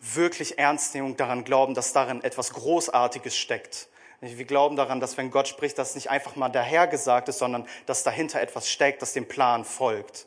wirklich 0.00 0.58
ernst 0.58 0.94
nehmen 0.94 1.10
und 1.10 1.20
daran 1.20 1.44
glauben, 1.44 1.74
dass 1.74 1.92
darin 1.92 2.24
etwas 2.24 2.52
Großartiges 2.52 3.36
steckt. 3.36 3.88
Wir 4.20 4.44
glauben 4.44 4.76
daran, 4.76 5.00
dass 5.00 5.16
wenn 5.16 5.30
Gott 5.30 5.48
spricht, 5.48 5.78
das 5.78 5.94
nicht 5.94 6.10
einfach 6.10 6.36
mal 6.36 6.48
dahergesagt 6.48 7.28
ist, 7.28 7.38
sondern 7.38 7.66
dass 7.86 8.02
dahinter 8.02 8.40
etwas 8.40 8.70
steckt, 8.70 9.02
das 9.02 9.12
dem 9.12 9.26
Plan 9.26 9.64
folgt 9.64 10.26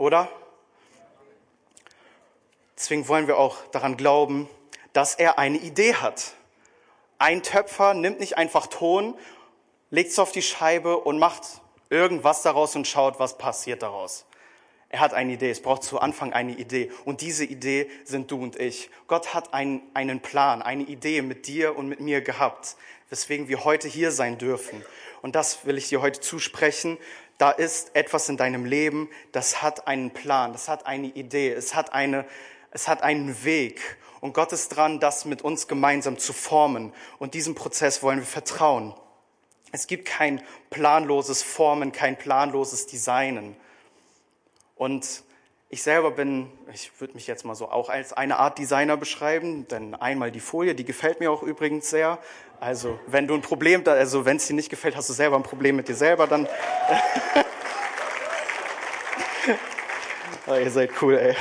oder? 0.00 0.28
Deswegen 2.76 3.06
wollen 3.06 3.28
wir 3.28 3.38
auch 3.38 3.58
daran 3.70 3.98
glauben, 3.98 4.48
dass 4.94 5.14
er 5.14 5.38
eine 5.38 5.58
Idee 5.58 5.94
hat. 5.94 6.32
Ein 7.18 7.42
Töpfer 7.42 7.92
nimmt 7.92 8.18
nicht 8.18 8.38
einfach 8.38 8.66
Ton, 8.66 9.16
legt 9.90 10.10
es 10.10 10.18
auf 10.18 10.32
die 10.32 10.40
Scheibe 10.40 10.96
und 10.96 11.18
macht 11.18 11.42
irgendwas 11.90 12.40
daraus 12.40 12.74
und 12.76 12.88
schaut, 12.88 13.18
was 13.18 13.36
passiert 13.36 13.82
daraus. 13.82 14.24
Er 14.90 15.00
hat 15.00 15.14
eine 15.14 15.32
Idee, 15.32 15.50
es 15.50 15.62
braucht 15.62 15.82
zu 15.82 16.00
Anfang 16.00 16.32
eine 16.32 16.52
Idee. 16.52 16.90
Und 17.04 17.20
diese 17.22 17.44
Idee 17.44 17.88
sind 18.04 18.30
du 18.30 18.42
und 18.42 18.60
ich. 18.60 18.90
Gott 19.06 19.34
hat 19.34 19.54
einen, 19.54 19.82
einen 19.94 20.20
Plan, 20.20 20.62
eine 20.62 20.82
Idee 20.82 21.22
mit 21.22 21.46
dir 21.46 21.76
und 21.76 21.88
mit 21.88 22.00
mir 22.00 22.20
gehabt, 22.20 22.76
weswegen 23.08 23.48
wir 23.48 23.64
heute 23.64 23.88
hier 23.88 24.10
sein 24.10 24.36
dürfen. 24.36 24.84
Und 25.22 25.34
das 25.34 25.64
will 25.64 25.78
ich 25.78 25.88
dir 25.88 26.02
heute 26.02 26.20
zusprechen 26.20 26.98
da 27.40 27.50
ist 27.50 27.96
etwas 27.96 28.28
in 28.28 28.36
deinem 28.36 28.66
Leben, 28.66 29.08
das 29.32 29.62
hat 29.62 29.86
einen 29.86 30.10
Plan, 30.10 30.52
das 30.52 30.68
hat 30.68 30.84
eine 30.84 31.06
Idee, 31.06 31.52
es 31.52 31.74
hat, 31.74 31.94
eine, 31.94 32.26
es 32.70 32.86
hat 32.86 33.02
einen 33.02 33.44
Weg. 33.44 33.96
Und 34.20 34.34
Gott 34.34 34.52
ist 34.52 34.68
dran, 34.76 35.00
das 35.00 35.24
mit 35.24 35.40
uns 35.40 35.66
gemeinsam 35.66 36.18
zu 36.18 36.34
formen. 36.34 36.92
Und 37.18 37.32
diesem 37.32 37.54
Prozess 37.54 38.02
wollen 38.02 38.18
wir 38.18 38.26
vertrauen. 38.26 38.94
Es 39.72 39.86
gibt 39.86 40.06
kein 40.06 40.42
planloses 40.68 41.42
Formen, 41.42 41.92
kein 41.92 42.18
planloses 42.18 42.86
Designen. 42.86 43.56
Und 44.80 45.24
ich 45.68 45.82
selber 45.82 46.10
bin, 46.10 46.50
ich 46.72 46.90
würde 47.02 47.12
mich 47.12 47.26
jetzt 47.26 47.44
mal 47.44 47.54
so 47.54 47.70
auch 47.70 47.90
als 47.90 48.14
eine 48.14 48.38
Art 48.38 48.56
Designer 48.56 48.96
beschreiben, 48.96 49.68
denn 49.68 49.94
einmal 49.94 50.30
die 50.30 50.40
Folie, 50.40 50.74
die 50.74 50.86
gefällt 50.86 51.20
mir 51.20 51.30
auch 51.30 51.42
übrigens 51.42 51.90
sehr. 51.90 52.18
Also 52.60 52.98
wenn 53.06 53.28
du 53.28 53.34
ein 53.34 53.42
Problem, 53.42 53.86
also 53.86 54.24
wenn 54.24 54.38
es 54.38 54.46
dir 54.46 54.54
nicht 54.54 54.70
gefällt, 54.70 54.96
hast 54.96 55.10
du 55.10 55.12
selber 55.12 55.36
ein 55.36 55.42
Problem 55.42 55.76
mit 55.76 55.88
dir 55.88 55.94
selber, 55.94 56.26
dann. 56.26 56.48
oh, 60.46 60.54
ihr 60.54 60.70
seid 60.70 60.92
cool, 61.02 61.18
ey. 61.18 61.36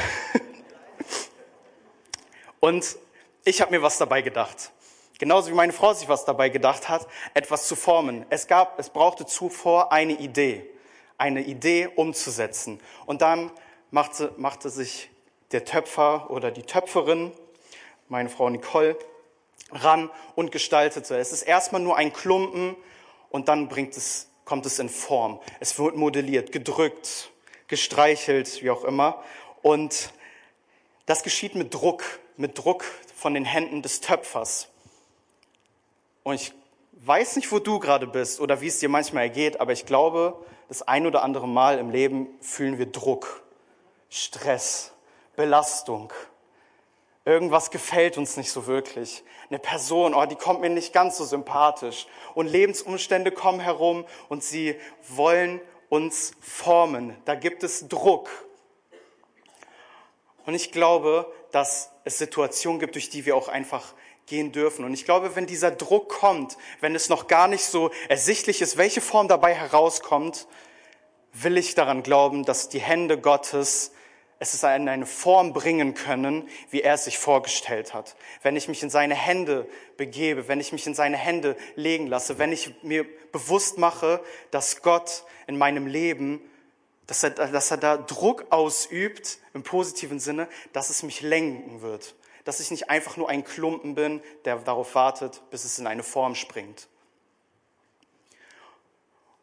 Und 2.60 2.98
ich 3.46 3.62
habe 3.62 3.72
mir 3.72 3.82
was 3.82 3.98
dabei 3.98 4.22
gedacht. 4.22 4.74
Genauso 5.18 5.50
wie 5.50 5.56
meine 5.56 5.72
Frau 5.72 5.94
sich 5.94 6.10
was 6.10 6.26
dabei 6.26 6.50
gedacht 6.50 6.90
hat, 6.90 7.08
etwas 7.34 7.70
zu 7.70 7.78
formen. 7.78 8.26
Es 8.30 8.48
gab, 8.48 8.78
es 8.80 8.90
brauchte 8.90 9.26
zuvor 9.26 9.94
eine 9.94 10.20
Idee, 10.20 10.70
eine 11.20 11.42
Idee 11.42 11.88
umzusetzen. 11.96 12.80
Und 13.06 13.22
dann 13.22 13.52
machte, 13.92 14.34
machte 14.38 14.70
sich 14.70 15.12
der 15.52 15.66
Töpfer 15.66 16.32
oder 16.32 16.50
die 16.50 16.64
Töpferin, 16.64 17.32
meine 18.08 18.30
Frau 18.30 18.50
Nicole, 18.50 18.98
ran 19.72 20.10
und 20.36 20.52
gestaltete. 20.52 21.18
Es 21.18 21.32
ist 21.32 21.44
erstmal 21.44 21.82
nur 21.82 21.98
ein 21.98 22.14
Klumpen 22.14 22.76
und 23.30 23.48
dann 23.48 23.68
bringt 23.68 23.96
es, 23.96 24.30
kommt 24.46 24.66
es 24.66 24.80
in 24.80 24.90
Form. 24.90 25.40
Es 25.60 25.78
wird 25.78 25.96
modelliert, 25.96 26.52
gedrückt, 26.52 27.32
gestreichelt, 27.68 28.64
wie 28.64 28.72
auch 28.72 28.84
immer. 28.84 29.24
Und 29.62 30.12
das 31.06 31.24
geschieht 31.24 31.56
mit 31.56 31.74
Druck, 31.74 32.04
mit 32.38 32.58
Druck 32.58 32.84
von 33.16 33.34
den 33.34 33.46
Händen 33.46 33.82
des 33.82 34.02
Töpfers. 34.02 34.70
Und 36.24 36.36
ich 36.36 36.54
weiß 37.02 37.36
nicht, 37.38 37.52
wo 37.52 37.60
du 37.60 37.80
gerade 37.80 38.08
bist 38.08 38.40
oder 38.40 38.62
wie 38.62 38.68
es 38.68 38.80
dir 38.80 38.90
manchmal 38.90 39.24
ergeht, 39.24 39.60
aber 39.60 39.72
ich 39.72 39.86
glaube, 39.86 40.44
das 40.68 40.82
ein 40.88 41.08
oder 41.08 41.24
andere 41.24 41.48
Mal 41.48 41.80
im 41.80 41.90
Leben 41.90 42.28
fühlen 42.42 42.78
wir 42.78 42.86
Druck, 42.86 43.44
Stress, 44.10 44.94
Belastung. 45.36 46.14
Irgendwas 47.26 47.72
gefällt 47.72 48.18
uns 48.18 48.38
nicht 48.38 48.52
so 48.52 48.68
wirklich. 48.68 49.24
Eine 49.50 49.60
Person, 49.60 50.14
oh, 50.14 50.26
die 50.26 50.36
kommt 50.36 50.62
mir 50.62 50.70
nicht 50.70 50.94
ganz 50.94 51.18
so 51.18 51.26
sympathisch. 51.26 52.08
Und 52.34 52.48
Lebensumstände 52.48 53.32
kommen 53.32 53.60
herum 53.60 54.06
und 54.30 54.44
sie 54.44 54.76
wollen 55.08 55.62
uns 55.90 56.34
formen. 56.40 57.16
Da 57.26 57.36
gibt 57.36 57.64
es 57.64 57.88
Druck. 57.88 58.30
Und 60.46 60.54
ich 60.56 60.72
glaube, 60.72 61.32
dass 61.52 61.92
es 62.04 62.18
Situationen 62.18 62.80
gibt, 62.80 62.96
durch 62.96 63.10
die 63.10 63.26
wir 63.26 63.36
auch 63.36 63.48
einfach 63.48 63.94
gehen 64.30 64.54
dürfen. 64.54 64.86
Und 64.86 64.94
ich 64.94 65.04
glaube, 65.04 65.36
wenn 65.36 65.46
dieser 65.46 65.72
Druck 65.72 66.08
kommt, 66.08 66.58
wenn 66.80 66.96
es 66.96 67.10
noch 67.10 67.28
gar 67.28 67.48
nicht 67.48 67.66
so 67.66 67.92
ersichtlich 68.08 68.62
ist, 68.62 68.78
welche 68.78 69.02
Form 69.02 69.28
dabei 69.28 69.54
herauskommt, 69.54 70.48
will 71.34 71.58
ich 71.58 71.76
daran 71.76 72.04
glauben, 72.04 72.46
dass 72.46 72.70
die 72.70 72.80
Hände 72.80 73.20
Gottes 73.20 73.92
es 74.40 74.64
in 74.64 74.88
eine 74.88 75.06
Form 75.06 75.52
bringen 75.52 75.94
können, 75.94 76.48
wie 76.70 76.82
er 76.82 76.94
es 76.94 77.04
sich 77.04 77.18
vorgestellt 77.18 77.94
hat. 77.94 78.16
Wenn 78.42 78.56
ich 78.56 78.70
mich 78.70 78.82
in 78.82 78.90
seine 78.90 79.16
Hände 79.16 79.68
begebe, 79.98 80.48
wenn 80.48 80.62
ich 80.62 80.72
mich 80.72 80.88
in 80.88 80.96
seine 80.96 81.18
Hände 81.18 81.58
legen 81.76 82.08
lasse, 82.08 82.38
wenn 82.38 82.54
ich 82.54 82.74
mir 82.82 83.06
bewusst 83.34 83.78
mache, 83.78 84.24
dass 84.52 84.82
Gott 84.82 85.26
in 85.48 85.58
meinem 85.58 85.88
Leben, 85.88 86.42
dass 87.06 87.24
er, 87.24 87.32
dass 87.32 87.72
er 87.72 87.78
da 87.78 87.98
Druck 87.98 88.46
ausübt, 88.50 89.40
im 89.54 89.64
positiven 89.64 90.22
Sinne, 90.22 90.48
dass 90.72 90.90
es 90.90 91.04
mich 91.04 91.22
lenken 91.22 91.82
wird. 91.82 92.16
Dass 92.46 92.60
ich 92.60 92.72
nicht 92.72 92.90
einfach 92.90 93.18
nur 93.18 93.30
ein 93.30 93.44
Klumpen 93.44 93.96
bin, 93.96 94.22
der 94.46 94.58
darauf 94.58 94.96
wartet, 94.96 95.42
bis 95.50 95.66
es 95.66 95.80
in 95.80 95.88
eine 95.88 96.04
Form 96.04 96.36
springt. 96.36 96.88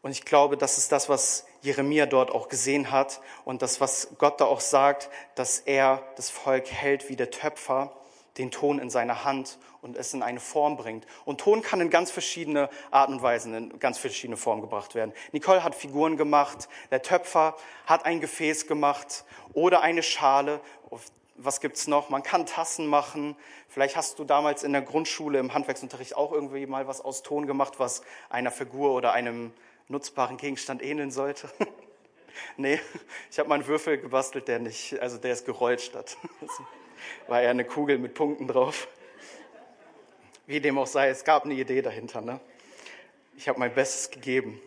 Und 0.06 0.12
ich 0.12 0.24
glaube, 0.24 0.56
das 0.56 0.78
ist 0.78 0.92
das, 0.92 1.08
was 1.08 1.46
Jeremia 1.62 2.06
dort 2.06 2.30
auch 2.30 2.48
gesehen 2.48 2.92
hat 2.92 3.20
und 3.44 3.60
das, 3.60 3.80
was 3.80 4.08
Gott 4.18 4.40
da 4.40 4.44
auch 4.44 4.60
sagt, 4.60 5.10
dass 5.34 5.58
er 5.58 6.00
das 6.14 6.30
Volk 6.30 6.70
hält 6.70 7.08
wie 7.08 7.16
der 7.16 7.32
Töpfer, 7.32 7.92
den 8.38 8.52
Ton 8.52 8.78
in 8.78 8.88
seiner 8.88 9.24
Hand 9.24 9.58
und 9.82 9.96
es 9.96 10.14
in 10.14 10.22
eine 10.22 10.38
Form 10.40 10.76
bringt. 10.76 11.06
Und 11.24 11.40
Ton 11.40 11.62
kann 11.62 11.80
in 11.80 11.90
ganz 11.90 12.10
verschiedene 12.10 12.70
Arten 12.92 13.14
und 13.14 13.22
Weisen, 13.22 13.52
in 13.54 13.78
ganz 13.80 13.98
verschiedene 13.98 14.36
Formen 14.36 14.62
gebracht 14.62 14.94
werden. 14.94 15.12
Nicole 15.32 15.64
hat 15.64 15.74
Figuren 15.74 16.16
gemacht, 16.16 16.68
der 16.90 17.02
Töpfer 17.02 17.56
hat 17.86 18.04
ein 18.04 18.20
Gefäß 18.20 18.68
gemacht 18.68 19.24
oder 19.54 19.80
eine 19.80 20.02
Schale. 20.02 20.60
Was 21.38 21.60
gibt's 21.60 21.86
noch? 21.86 22.08
Man 22.08 22.22
kann 22.22 22.46
Tassen 22.46 22.86
machen. 22.86 23.36
Vielleicht 23.68 23.96
hast 23.96 24.18
du 24.18 24.24
damals 24.24 24.62
in 24.62 24.72
der 24.72 24.82
Grundschule 24.82 25.38
im 25.38 25.52
Handwerksunterricht 25.52 26.16
auch 26.16 26.32
irgendwie 26.32 26.66
mal 26.66 26.86
was 26.88 27.00
aus 27.00 27.22
Ton 27.22 27.46
gemacht, 27.46 27.74
was 27.78 28.02
einer 28.30 28.50
Figur 28.50 28.92
oder 28.92 29.12
einem 29.12 29.52
nutzbaren 29.88 30.38
Gegenstand 30.38 30.82
ähneln 30.82 31.10
sollte. 31.10 31.48
nee, 32.56 32.80
ich 33.30 33.38
habe 33.38 33.48
mal 33.48 33.56
einen 33.56 33.66
Würfel 33.66 33.98
gebastelt, 33.98 34.48
der 34.48 34.58
nicht, 34.58 34.98
also 35.00 35.18
der 35.18 35.32
ist 35.32 35.44
gerollt 35.44 35.80
statt. 35.80 36.16
War 37.26 37.42
eher 37.42 37.50
eine 37.50 37.64
Kugel 37.64 37.98
mit 37.98 38.14
Punkten 38.14 38.48
drauf. 38.48 38.88
Wie 40.46 40.60
dem 40.60 40.78
auch 40.78 40.86
sei, 40.86 41.08
es 41.08 41.24
gab 41.24 41.44
eine 41.44 41.54
Idee 41.54 41.82
dahinter. 41.82 42.20
Ne? 42.20 42.40
Ich 43.36 43.48
habe 43.48 43.58
mein 43.58 43.74
Bestes 43.74 44.10
gegeben. 44.10 44.60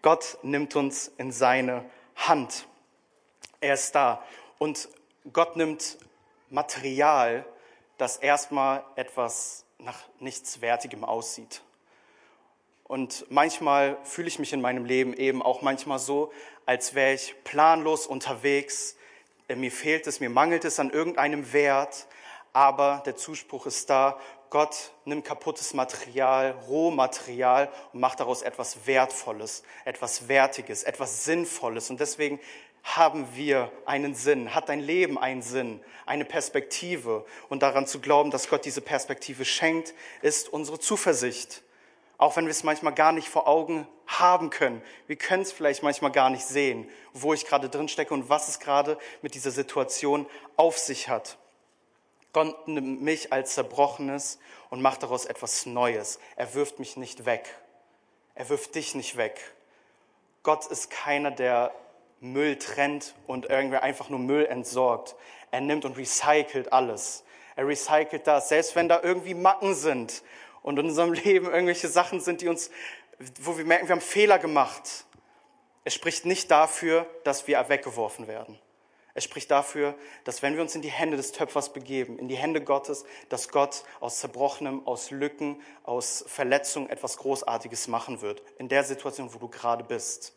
Gott 0.00 0.38
nimmt 0.42 0.74
uns 0.74 1.12
in 1.18 1.32
seine 1.32 1.84
Hand. 2.16 2.66
Er 3.60 3.74
ist 3.74 3.94
da. 3.94 4.24
Und 4.58 4.88
Gott 5.30 5.56
nimmt 5.56 5.98
Material, 6.50 7.44
das 7.96 8.16
erstmal 8.16 8.84
etwas 8.96 9.64
nach 9.78 10.00
nichts 10.18 10.60
Wertigem 10.60 11.04
aussieht. 11.04 11.62
Und 12.84 13.24
manchmal 13.30 13.96
fühle 14.02 14.28
ich 14.28 14.40
mich 14.40 14.52
in 14.52 14.60
meinem 14.60 14.84
Leben 14.84 15.14
eben 15.14 15.40
auch 15.40 15.62
manchmal 15.62 16.00
so, 16.00 16.32
als 16.66 16.94
wäre 16.94 17.14
ich 17.14 17.36
planlos 17.44 18.06
unterwegs. 18.06 18.96
Äh, 19.48 19.54
mir 19.54 19.70
fehlt 19.70 20.06
es, 20.08 20.18
mir 20.18 20.28
mangelt 20.28 20.64
es 20.64 20.80
an 20.80 20.90
irgendeinem 20.90 21.52
Wert, 21.52 22.06
aber 22.52 23.02
der 23.06 23.16
Zuspruch 23.16 23.66
ist 23.66 23.88
da. 23.88 24.18
Gott 24.50 24.92
nimmt 25.04 25.24
kaputtes 25.24 25.72
Material, 25.72 26.50
Rohmaterial 26.68 27.72
und 27.92 28.00
macht 28.00 28.20
daraus 28.20 28.42
etwas 28.42 28.86
Wertvolles, 28.86 29.62
etwas 29.84 30.28
Wertiges, 30.28 30.82
etwas 30.82 31.24
Sinnvolles. 31.24 31.88
Und 31.88 32.00
deswegen 32.00 32.40
haben 32.82 33.28
wir 33.34 33.70
einen 33.86 34.14
Sinn, 34.14 34.54
hat 34.54 34.68
dein 34.68 34.80
Leben 34.80 35.18
einen 35.18 35.42
Sinn, 35.42 35.80
eine 36.04 36.24
Perspektive. 36.24 37.24
Und 37.48 37.62
daran 37.62 37.86
zu 37.86 38.00
glauben, 38.00 38.30
dass 38.30 38.48
Gott 38.48 38.64
diese 38.64 38.80
Perspektive 38.80 39.44
schenkt, 39.44 39.94
ist 40.20 40.52
unsere 40.52 40.78
Zuversicht. 40.78 41.62
Auch 42.18 42.36
wenn 42.36 42.44
wir 42.44 42.50
es 42.50 42.64
manchmal 42.64 42.94
gar 42.94 43.12
nicht 43.12 43.28
vor 43.28 43.48
Augen 43.48 43.86
haben 44.06 44.50
können. 44.50 44.82
Wir 45.06 45.16
können 45.16 45.42
es 45.42 45.52
vielleicht 45.52 45.82
manchmal 45.82 46.12
gar 46.12 46.30
nicht 46.30 46.44
sehen, 46.44 46.88
wo 47.12 47.32
ich 47.32 47.46
gerade 47.46 47.68
drin 47.68 47.88
stecke 47.88 48.14
und 48.14 48.28
was 48.28 48.48
es 48.48 48.60
gerade 48.60 48.98
mit 49.22 49.34
dieser 49.34 49.50
Situation 49.50 50.26
auf 50.56 50.78
sich 50.78 51.08
hat. 51.08 51.38
Gott 52.32 52.66
nimmt 52.66 53.02
mich 53.02 53.32
als 53.32 53.54
Zerbrochenes 53.54 54.38
und 54.70 54.80
macht 54.80 55.02
daraus 55.02 55.26
etwas 55.26 55.66
Neues. 55.66 56.18
Er 56.36 56.54
wirft 56.54 56.78
mich 56.78 56.96
nicht 56.96 57.26
weg. 57.26 57.54
Er 58.34 58.48
wirft 58.48 58.74
dich 58.74 58.94
nicht 58.94 59.16
weg. 59.16 59.38
Gott 60.42 60.66
ist 60.66 60.90
keiner, 60.90 61.30
der 61.30 61.74
Müll 62.22 62.56
trennt 62.56 63.14
und 63.26 63.50
irgendwie 63.50 63.76
einfach 63.78 64.08
nur 64.08 64.20
Müll 64.20 64.46
entsorgt. 64.46 65.16
Er 65.50 65.60
nimmt 65.60 65.84
und 65.84 65.98
recycelt 65.98 66.72
alles. 66.72 67.24
Er 67.56 67.66
recycelt 67.66 68.26
das, 68.26 68.48
selbst 68.48 68.76
wenn 68.76 68.88
da 68.88 69.00
irgendwie 69.02 69.34
Macken 69.34 69.74
sind 69.74 70.22
und 70.62 70.78
in 70.78 70.86
unserem 70.86 71.12
Leben 71.12 71.46
irgendwelche 71.46 71.88
Sachen 71.88 72.20
sind, 72.20 72.40
die 72.40 72.48
uns, 72.48 72.70
wo 73.40 73.58
wir 73.58 73.64
merken, 73.64 73.88
wir 73.88 73.92
haben 73.92 74.00
Fehler 74.00 74.38
gemacht. 74.38 75.04
Es 75.84 75.94
spricht 75.94 76.24
nicht 76.24 76.50
dafür, 76.50 77.06
dass 77.24 77.48
wir 77.48 77.68
weggeworfen 77.68 78.28
werden. 78.28 78.58
Es 79.14 79.24
spricht 79.24 79.50
dafür, 79.50 79.94
dass 80.24 80.42
wenn 80.42 80.54
wir 80.54 80.62
uns 80.62 80.74
in 80.74 80.80
die 80.80 80.90
Hände 80.90 81.16
des 81.16 81.32
Töpfers 81.32 81.72
begeben, 81.72 82.18
in 82.18 82.28
die 82.28 82.36
Hände 82.36 82.62
Gottes, 82.62 83.04
dass 83.28 83.48
Gott 83.48 83.82
aus 84.00 84.20
Zerbrochenem, 84.20 84.86
aus 84.86 85.10
Lücken, 85.10 85.60
aus 85.82 86.24
Verletzungen 86.28 86.88
etwas 86.88 87.18
Großartiges 87.18 87.88
machen 87.88 88.22
wird. 88.22 88.42
In 88.58 88.68
der 88.68 88.84
Situation, 88.84 89.34
wo 89.34 89.38
du 89.38 89.48
gerade 89.48 89.84
bist. 89.84 90.34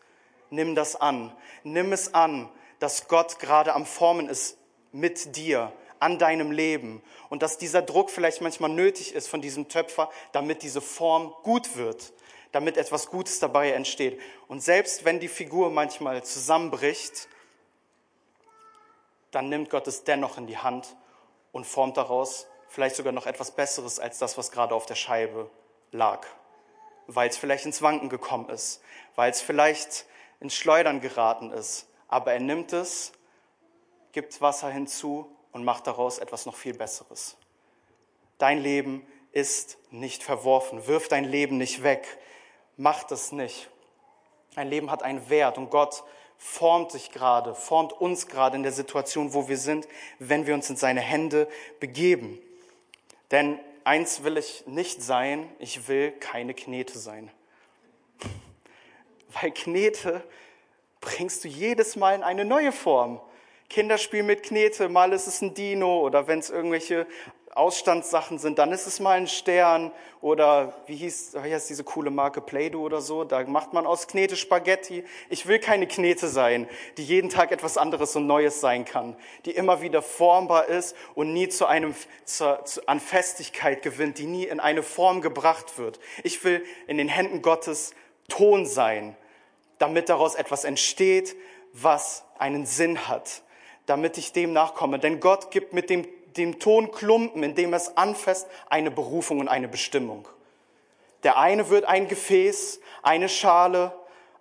Nimm 0.50 0.76
das 0.76 0.96
an. 0.96 1.36
Nimm 1.64 1.92
es 1.94 2.14
an, 2.14 2.50
dass 2.80 3.08
Gott 3.08 3.40
gerade 3.40 3.74
am 3.74 3.86
Formen 3.86 4.30
ist 4.30 4.58
mit 4.92 5.36
dir, 5.36 5.72
an 6.00 6.20
deinem 6.20 6.52
Leben. 6.52 7.02
Und 7.30 7.42
dass 7.42 7.58
dieser 7.58 7.82
Druck 7.82 8.10
vielleicht 8.10 8.42
manchmal 8.42 8.70
nötig 8.70 9.14
ist 9.14 9.28
von 9.28 9.42
diesem 9.42 9.70
Töpfer, 9.70 10.10
damit 10.32 10.64
diese 10.64 10.82
Form 10.82 11.34
gut 11.44 11.76
wird, 11.78 12.14
damit 12.52 12.78
etwas 12.78 13.08
Gutes 13.10 13.40
dabei 13.40 13.72
entsteht. 13.72 14.20
Und 14.48 14.62
selbst 14.62 15.06
wenn 15.06 15.20
die 15.20 15.28
Figur 15.28 15.70
manchmal 15.72 16.24
zusammenbricht, 16.24 17.28
dann 19.32 19.50
nimmt 19.50 19.70
Gott 19.70 19.88
es 19.88 20.04
dennoch 20.04 20.38
in 20.38 20.48
die 20.48 20.58
Hand 20.58 20.96
und 21.52 21.66
formt 21.66 21.98
daraus 21.98 22.48
vielleicht 22.70 22.96
sogar 22.96 23.12
noch 23.12 23.26
etwas 23.26 23.52
Besseres 23.52 24.00
als 24.00 24.20
das, 24.20 24.38
was 24.38 24.52
gerade 24.52 24.76
auf 24.76 24.86
der 24.86 24.96
Scheibe 24.96 25.50
lag. 25.92 26.26
Weil 27.08 27.30
es 27.30 27.38
vielleicht 27.38 27.66
ins 27.66 27.82
Wanken 27.82 28.10
gekommen 28.10 28.50
ist, 28.50 28.82
weil 29.16 29.32
es 29.32 29.42
vielleicht 29.42 30.06
ins 30.40 30.56
Schleudern 30.56 31.02
geraten 31.02 31.52
ist. 31.52 31.88
Aber 32.08 32.34
er 32.34 32.40
nimmt 32.40 32.74
es, 32.74 33.12
gibt 34.12 34.40
Wasser 34.42 34.70
hinzu 34.70 35.30
und 35.52 35.64
macht 35.64 35.88
daraus 35.88 36.20
etwas 36.20 36.46
noch 36.46 36.56
viel 36.56 36.74
Besseres. 36.74 37.38
Dein 38.38 38.62
Leben 38.62 39.06
ist 39.32 39.78
nicht 39.92 40.24
verworfen. 40.24 40.88
Wirf 40.88 41.08
dein 41.08 41.26
Leben 41.26 41.58
nicht 41.58 41.84
weg. 41.84 42.18
Mach 42.78 43.04
das 43.04 43.32
nicht. 43.32 43.70
Dein 44.56 44.70
Leben 44.70 44.92
hat 44.92 45.04
einen 45.04 45.30
Wert 45.30 45.58
und 45.58 45.70
Gott 45.70 46.04
formt 46.38 46.92
sich 46.92 47.12
gerade, 47.12 47.56
formt 47.56 47.94
uns 47.94 48.28
gerade 48.28 48.56
in 48.56 48.64
der 48.64 48.72
Situation, 48.72 49.34
wo 49.34 49.48
wir 49.48 49.58
sind, 49.58 49.88
wenn 50.20 50.48
wir 50.48 50.54
uns 50.54 50.70
in 50.70 50.76
seine 50.76 51.02
Hände 51.02 51.48
begeben. 51.80 52.40
Denn 53.32 53.60
eins 53.84 54.24
will 54.24 54.38
ich 54.38 54.66
nicht 54.68 55.02
sein, 55.02 55.50
ich 55.60 55.88
will 55.88 56.12
keine 56.12 56.54
Knete 56.54 56.98
sein. 56.98 57.32
Weil 59.40 59.52
Knete 59.52 60.24
bringst 61.02 61.44
du 61.44 61.48
jedes 61.48 61.96
Mal 61.96 62.16
in 62.16 62.24
eine 62.24 62.46
neue 62.46 62.72
Form. 62.72 63.22
Kinderspiel 63.70 64.24
mit 64.24 64.44
Knete, 64.44 64.90
mal 64.90 65.12
ist 65.14 65.28
es 65.28 65.42
ein 65.42 65.54
Dino 65.54 66.02
oder 66.02 66.28
wenn 66.28 66.40
es 66.40 66.50
irgendwelche 66.50 67.08
Ausstandssachen 67.56 68.38
sind, 68.38 68.60
dann 68.60 68.74
ist 68.74 68.86
es 68.86 69.00
mal 69.00 69.14
ein 69.14 69.28
Stern 69.28 69.92
oder 70.20 70.74
wie 70.88 70.96
hieß, 70.98 71.36
wie 71.42 71.54
heißt 71.54 71.70
diese 71.70 71.86
coole 71.86 72.10
Marke 72.12 72.42
Play-Doh 72.42 72.82
oder 72.82 73.00
so, 73.00 73.24
da 73.24 73.44
macht 73.46 73.72
man 73.72 73.88
aus 73.88 74.08
Knete 74.08 74.36
Spaghetti. 74.36 75.06
Ich 75.30 75.48
will 75.48 75.60
keine 75.60 75.88
Knete 75.88 76.28
sein, 76.28 76.68
die 76.98 77.06
jeden 77.06 77.30
Tag 77.30 77.54
etwas 77.54 77.78
anderes 77.78 78.14
und 78.18 78.28
Neues 78.28 78.60
sein 78.60 78.84
kann, 78.84 79.16
die 79.46 79.52
immer 79.52 79.82
wieder 79.82 80.02
formbar 80.02 80.66
ist 80.68 80.98
und 81.16 81.34
nie 81.34 81.48
zu 81.48 81.66
einem, 81.66 81.96
zu, 82.26 82.60
zu, 82.66 82.86
an 82.90 83.00
Festigkeit 83.00 83.82
gewinnt, 83.82 84.18
die 84.18 84.28
nie 84.28 84.44
in 84.44 84.60
eine 84.60 84.84
Form 84.84 85.22
gebracht 85.22 85.78
wird. 85.78 86.02
Ich 86.24 86.44
will 86.44 86.62
in 86.88 86.98
den 86.98 87.08
Händen 87.08 87.42
Gottes 87.42 87.94
Ton 88.28 88.66
sein, 88.66 89.16
damit 89.78 90.10
daraus 90.10 90.36
etwas 90.36 90.64
entsteht, 90.64 91.36
was 91.74 92.24
einen 92.38 92.66
Sinn 92.66 93.08
hat, 93.08 93.42
damit 93.86 94.18
ich 94.18 94.32
dem 94.32 94.54
nachkomme. 94.54 95.00
Denn 95.00 95.20
Gott 95.20 95.52
gibt 95.52 95.74
mit 95.74 95.90
dem 95.90 96.08
dem 96.38 96.60
Tonklumpen, 96.60 97.44
in 97.44 97.56
dem 97.56 97.74
es 97.74 97.98
anfasst, 97.98 98.48
eine 98.70 98.92
Berufung 98.92 99.40
und 99.40 99.48
eine 99.48 99.68
Bestimmung. 99.68 100.28
Der 101.24 101.38
eine 101.38 101.70
wird 101.70 101.86
ein 101.86 102.08
Gefäß, 102.08 102.80
eine 103.02 103.30
Schale, 103.30 103.94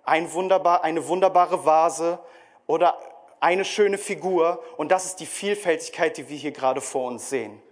ein 0.04 0.32
wunderbar, 0.32 0.84
eine 0.84 1.06
wunderbare 1.08 1.64
Vase 1.64 2.18
oder 2.66 2.98
eine 3.40 3.64
schöne 3.64 3.98
Figur. 3.98 4.62
Und 4.76 4.90
das 4.90 5.06
ist 5.06 5.16
die 5.16 5.26
Vielfältigkeit, 5.26 6.16
die 6.16 6.28
wir 6.28 6.36
hier 6.36 6.52
gerade 6.52 6.80
vor 6.80 7.06
uns 7.06 7.30
sehen. 7.30 7.62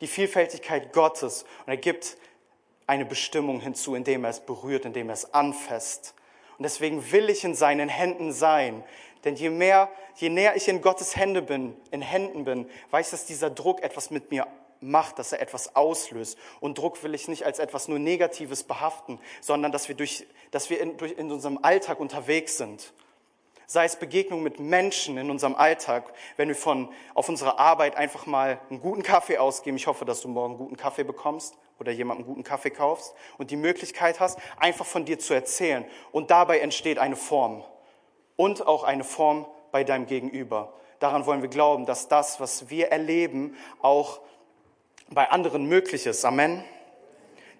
Die 0.00 0.06
Vielfältigkeit 0.06 0.92
Gottes. 0.92 1.44
Und 1.66 1.72
er 1.72 1.76
gibt 1.76 2.16
eine 2.86 3.04
Bestimmung 3.04 3.60
hinzu, 3.60 3.94
indem 3.94 4.24
er 4.24 4.30
es 4.30 4.40
berührt, 4.40 4.84
indem 4.84 5.08
er 5.08 5.14
es 5.14 5.32
anfasst. 5.32 6.14
Und 6.58 6.62
deswegen 6.62 7.10
will 7.12 7.30
ich 7.30 7.44
in 7.44 7.54
seinen 7.54 7.88
Händen 7.88 8.32
sein. 8.32 8.84
Denn 9.24 9.36
je 9.36 9.50
mehr, 9.50 9.88
je 10.16 10.28
näher 10.28 10.54
ich 10.56 10.68
in 10.68 10.82
Gottes 10.82 11.16
Hände 11.16 11.42
bin, 11.42 11.76
in 11.90 12.02
Händen 12.02 12.44
bin, 12.44 12.68
weiß, 12.90 13.10
dass 13.10 13.26
dieser 13.26 13.50
Druck 13.50 13.82
etwas 13.82 14.10
mit 14.10 14.30
mir 14.30 14.46
macht, 14.80 15.18
dass 15.18 15.32
er 15.32 15.40
etwas 15.40 15.74
auslöst. 15.74 16.38
Und 16.60 16.78
Druck 16.78 17.02
will 17.02 17.14
ich 17.14 17.26
nicht 17.26 17.44
als 17.44 17.58
etwas 17.58 17.88
nur 17.88 17.98
Negatives 17.98 18.62
behaften, 18.62 19.18
sondern 19.40 19.72
dass 19.72 19.88
wir, 19.88 19.96
durch, 19.96 20.26
dass 20.50 20.70
wir 20.70 20.80
in, 20.80 20.96
durch, 20.98 21.12
in 21.12 21.32
unserem 21.32 21.58
Alltag 21.62 22.00
unterwegs 22.00 22.58
sind. 22.58 22.92
Sei 23.66 23.86
es 23.86 23.96
Begegnung 23.96 24.42
mit 24.42 24.60
Menschen 24.60 25.16
in 25.16 25.30
unserem 25.30 25.54
Alltag, 25.54 26.12
wenn 26.36 26.48
wir 26.48 26.54
von, 26.54 26.90
auf 27.14 27.30
unserer 27.30 27.58
Arbeit 27.58 27.96
einfach 27.96 28.26
mal 28.26 28.60
einen 28.68 28.80
guten 28.80 29.02
Kaffee 29.02 29.38
ausgeben. 29.38 29.78
Ich 29.78 29.86
hoffe, 29.86 30.04
dass 30.04 30.20
du 30.20 30.28
morgen 30.28 30.52
einen 30.52 30.58
guten 30.58 30.76
Kaffee 30.76 31.02
bekommst 31.02 31.56
oder 31.78 31.92
jemanden 31.92 32.24
guten 32.24 32.44
Kaffee 32.44 32.70
kaufst 32.70 33.14
und 33.38 33.50
die 33.50 33.56
Möglichkeit 33.56 34.20
hast, 34.20 34.38
einfach 34.58 34.86
von 34.86 35.04
dir 35.04 35.18
zu 35.18 35.34
erzählen. 35.34 35.84
Und 36.12 36.30
dabei 36.30 36.60
entsteht 36.60 36.98
eine 36.98 37.16
Form 37.16 37.64
und 38.36 38.66
auch 38.66 38.84
eine 38.84 39.04
Form 39.04 39.46
bei 39.72 39.84
deinem 39.84 40.06
Gegenüber. 40.06 40.72
Daran 41.00 41.26
wollen 41.26 41.42
wir 41.42 41.48
glauben, 41.48 41.86
dass 41.86 42.08
das, 42.08 42.40
was 42.40 42.70
wir 42.70 42.88
erleben, 42.88 43.56
auch 43.82 44.20
bei 45.10 45.28
anderen 45.30 45.66
möglich 45.66 46.06
ist. 46.06 46.24
Amen. 46.24 46.64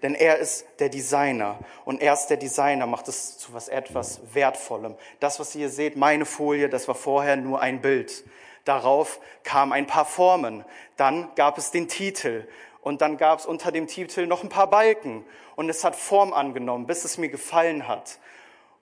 Denn 0.02 0.14
er 0.14 0.38
ist 0.38 0.66
der 0.80 0.90
Designer 0.90 1.58
und 1.84 2.02
erst 2.02 2.28
der 2.30 2.36
Designer 2.36 2.86
macht 2.86 3.08
es 3.08 3.38
zu 3.38 3.54
was 3.54 3.68
etwas 3.68 4.20
Wertvollem. 4.34 4.96
Das, 5.18 5.40
was 5.40 5.54
ihr 5.54 5.70
seht, 5.70 5.96
meine 5.96 6.26
Folie, 6.26 6.68
das 6.68 6.88
war 6.88 6.94
vorher 6.94 7.36
nur 7.36 7.60
ein 7.60 7.80
Bild. 7.80 8.24
Darauf 8.64 9.20
kamen 9.44 9.72
ein 9.72 9.86
paar 9.86 10.04
Formen. 10.04 10.64
Dann 10.96 11.30
gab 11.36 11.58
es 11.58 11.70
den 11.70 11.88
Titel 11.88 12.46
und 12.84 13.00
dann 13.00 13.16
gab 13.16 13.40
es 13.40 13.46
unter 13.46 13.72
dem 13.72 13.86
Titel 13.86 14.26
noch 14.26 14.42
ein 14.42 14.50
paar 14.50 14.68
Balken 14.68 15.24
und 15.56 15.68
es 15.70 15.82
hat 15.82 15.96
Form 15.96 16.32
angenommen, 16.32 16.86
bis 16.86 17.04
es 17.04 17.18
mir 17.18 17.30
gefallen 17.30 17.88
hat. 17.88 18.18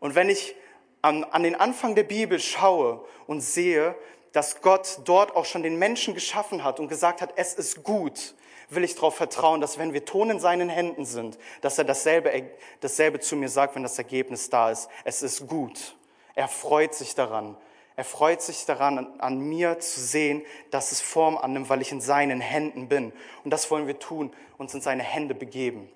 Und 0.00 0.16
wenn 0.16 0.28
ich 0.28 0.56
an, 1.02 1.24
an 1.24 1.44
den 1.44 1.54
Anfang 1.54 1.94
der 1.94 2.02
Bibel 2.02 2.40
schaue 2.40 3.04
und 3.28 3.40
sehe, 3.40 3.94
dass 4.32 4.60
Gott 4.60 5.00
dort 5.04 5.36
auch 5.36 5.44
schon 5.44 5.62
den 5.62 5.78
Menschen 5.78 6.14
geschaffen 6.14 6.64
hat 6.64 6.80
und 6.80 6.88
gesagt 6.88 7.22
hat, 7.22 7.34
es 7.36 7.54
ist 7.54 7.84
gut, 7.84 8.34
will 8.70 8.82
ich 8.82 8.96
darauf 8.96 9.14
vertrauen, 9.14 9.60
dass 9.60 9.78
wenn 9.78 9.92
wir 9.92 10.04
Ton 10.04 10.30
in 10.30 10.40
seinen 10.40 10.68
Händen 10.68 11.04
sind, 11.04 11.38
dass 11.60 11.78
er 11.78 11.84
dasselbe, 11.84 12.50
dasselbe 12.80 13.20
zu 13.20 13.36
mir 13.36 13.48
sagt, 13.48 13.76
wenn 13.76 13.84
das 13.84 13.98
Ergebnis 13.98 14.50
da 14.50 14.70
ist. 14.70 14.88
Es 15.04 15.22
ist 15.22 15.46
gut. 15.46 15.96
Er 16.34 16.48
freut 16.48 16.94
sich 16.94 17.14
daran. 17.14 17.56
Er 17.94 18.04
freut 18.04 18.40
sich 18.40 18.64
daran, 18.64 19.20
an 19.20 19.38
mir 19.40 19.78
zu 19.78 20.00
sehen, 20.00 20.42
dass 20.70 20.92
es 20.92 21.00
Form 21.00 21.36
annimmt, 21.36 21.68
weil 21.68 21.82
ich 21.82 21.92
in 21.92 22.00
seinen 22.00 22.40
Händen 22.40 22.88
bin. 22.88 23.12
Und 23.44 23.50
das 23.50 23.70
wollen 23.70 23.86
wir 23.86 23.98
tun, 23.98 24.34
uns 24.56 24.72
in 24.72 24.80
seine 24.80 25.02
Hände 25.02 25.34
begeben. 25.34 25.90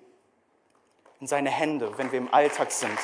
In 1.19 1.27
seine 1.27 1.49
Hände, 1.49 1.97
wenn 1.97 2.11
wir 2.11 2.19
im 2.19 2.31
Alltag 2.31 2.71
sind. 2.71 2.97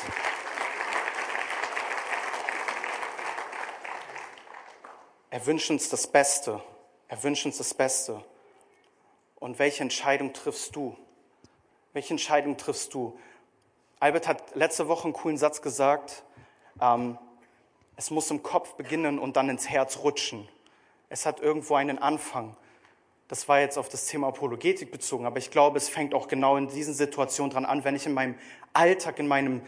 Er 5.32 5.44
wünscht 5.48 5.72
uns 5.72 5.90
das 5.90 6.06
Beste. 6.06 6.62
Er 7.08 7.24
wünscht 7.24 7.48
uns 7.48 7.58
das 7.58 7.74
Beste. 7.74 8.24
Und 9.40 9.58
welche 9.58 9.82
Entscheidung 9.82 10.32
triffst 10.34 10.76
du? 10.76 10.96
Welche 11.94 12.12
Entscheidung 12.12 12.56
triffst 12.58 12.94
du? 12.94 13.20
Albert 14.00 14.28
hat 14.28 14.56
letzte 14.56 14.88
Woche 14.88 15.06
einen 15.06 15.14
coolen 15.14 15.38
Satz 15.38 15.64
gesagt. 15.64 16.24
Ähm, 16.80 17.18
es 17.96 18.12
muss 18.12 18.32
im 18.32 18.44
Kopf 18.44 18.74
beginnen 18.74 19.20
und 19.20 19.36
dann 19.36 19.50
ins 19.50 19.70
Herz 19.70 20.00
rutschen. 20.00 20.48
Es 21.10 21.26
hat 21.26 21.40
irgendwo 21.40 21.76
einen 21.76 22.00
Anfang. 22.00 22.56
Das 23.28 23.48
war 23.48 23.60
jetzt 23.60 23.78
auf 23.78 23.90
das 23.90 24.06
Thema 24.08 24.28
Apologetik 24.28 24.92
bezogen, 24.92 25.26
aber 25.26 25.38
ich 25.38 25.52
glaube, 25.52 25.78
es 25.78 25.90
fängt 25.90 26.14
auch 26.14 26.28
genau 26.28 26.58
in 26.58 26.68
diesen 26.68 26.94
Situationen 26.94 27.52
dran 27.52 27.66
an, 27.66 27.84
wenn 27.84 27.96
ich 27.96 28.06
in 28.06 28.14
meinem 28.14 28.36
Alltag, 28.74 29.20
in 29.20 29.28
meinem, 29.28 29.62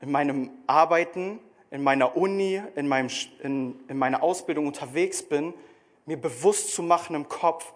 in 0.00 0.10
meinem 0.10 0.50
Arbeiten, 0.66 1.40
in 1.70 1.82
meiner 1.82 2.16
Uni, 2.16 2.62
in, 2.74 2.88
meinem, 2.88 3.10
in, 3.42 3.80
in 3.88 3.98
meiner 3.98 4.22
Ausbildung 4.22 4.66
unterwegs 4.66 5.22
bin, 5.22 5.54
mir 6.06 6.20
bewusst 6.20 6.74
zu 6.74 6.82
machen 6.82 7.16
im 7.16 7.28
Kopf, 7.28 7.72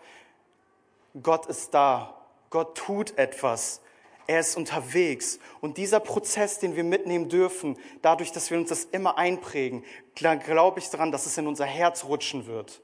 Gott 1.23 1.47
ist 1.47 1.75
da, 1.75 2.15
Gott 2.51 2.77
tut 2.77 3.19
etwas, 3.19 3.81
er 4.31 4.39
ist 4.39 4.57
unterwegs. 4.57 5.41
Und 5.61 5.77
dieser 5.77 5.99
Prozess, 5.99 6.61
den 6.61 6.77
wir 6.77 6.85
mitnehmen 6.85 7.29
dürfen, 7.29 7.77
dadurch, 8.01 8.31
dass 8.31 8.49
wir 8.49 8.59
uns 8.59 8.69
das 8.69 8.85
immer 8.85 9.19
einprägen, 9.19 9.85
glaube 10.15 10.79
ich 10.79 10.89
daran, 10.89 11.11
dass 11.11 11.27
es 11.27 11.37
in 11.37 11.49
unser 11.49 11.65
Herz 11.65 12.05
rutschen 12.05 12.47
wird. 12.47 12.81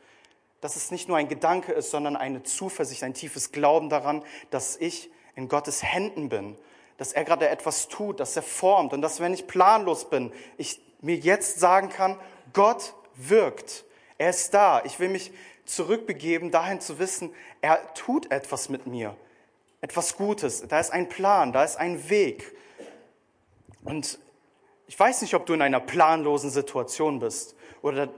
Dass 0.60 0.74
es 0.74 0.90
nicht 0.90 1.06
nur 1.06 1.16
ein 1.16 1.28
Gedanke 1.28 1.70
ist, 1.70 1.92
sondern 1.92 2.16
eine 2.16 2.42
Zuversicht, 2.42 3.04
ein 3.04 3.14
tiefes 3.14 3.52
Glauben 3.52 3.90
daran, 3.90 4.24
dass 4.50 4.76
ich 4.76 5.08
in 5.36 5.46
Gottes 5.46 5.84
Händen 5.84 6.30
bin, 6.30 6.58
dass 6.96 7.12
er 7.12 7.22
gerade 7.22 7.48
etwas 7.48 7.86
tut, 7.86 8.18
dass 8.18 8.34
er 8.34 8.42
formt 8.42 8.92
und 8.92 9.00
dass, 9.00 9.20
wenn 9.20 9.32
ich 9.32 9.46
planlos 9.46 10.10
bin, 10.10 10.32
ich 10.56 10.80
mir 11.00 11.14
jetzt 11.14 11.60
sagen 11.60 11.90
kann, 11.90 12.18
Gott 12.54 12.94
wirkt. 13.14 13.84
Er 14.18 14.30
ist 14.30 14.52
da. 14.52 14.82
Ich 14.84 14.98
will 14.98 15.10
mich 15.10 15.30
zurückbegeben, 15.64 16.50
dahin 16.50 16.80
zu 16.80 16.98
wissen, 16.98 17.32
er 17.60 17.94
tut 17.94 18.32
etwas 18.32 18.68
mit 18.68 18.88
mir 18.88 19.14
etwas 19.86 20.16
Gutes, 20.16 20.66
da 20.66 20.80
ist 20.80 20.92
ein 20.92 21.08
Plan, 21.08 21.52
da 21.52 21.62
ist 21.62 21.76
ein 21.76 22.10
Weg. 22.10 22.56
Und 23.84 24.18
ich 24.88 24.98
weiß 24.98 25.22
nicht, 25.22 25.32
ob 25.34 25.46
du 25.46 25.52
in 25.54 25.62
einer 25.62 25.78
planlosen 25.78 26.50
Situation 26.50 27.20
bist 27.20 27.54
oder, 27.82 28.08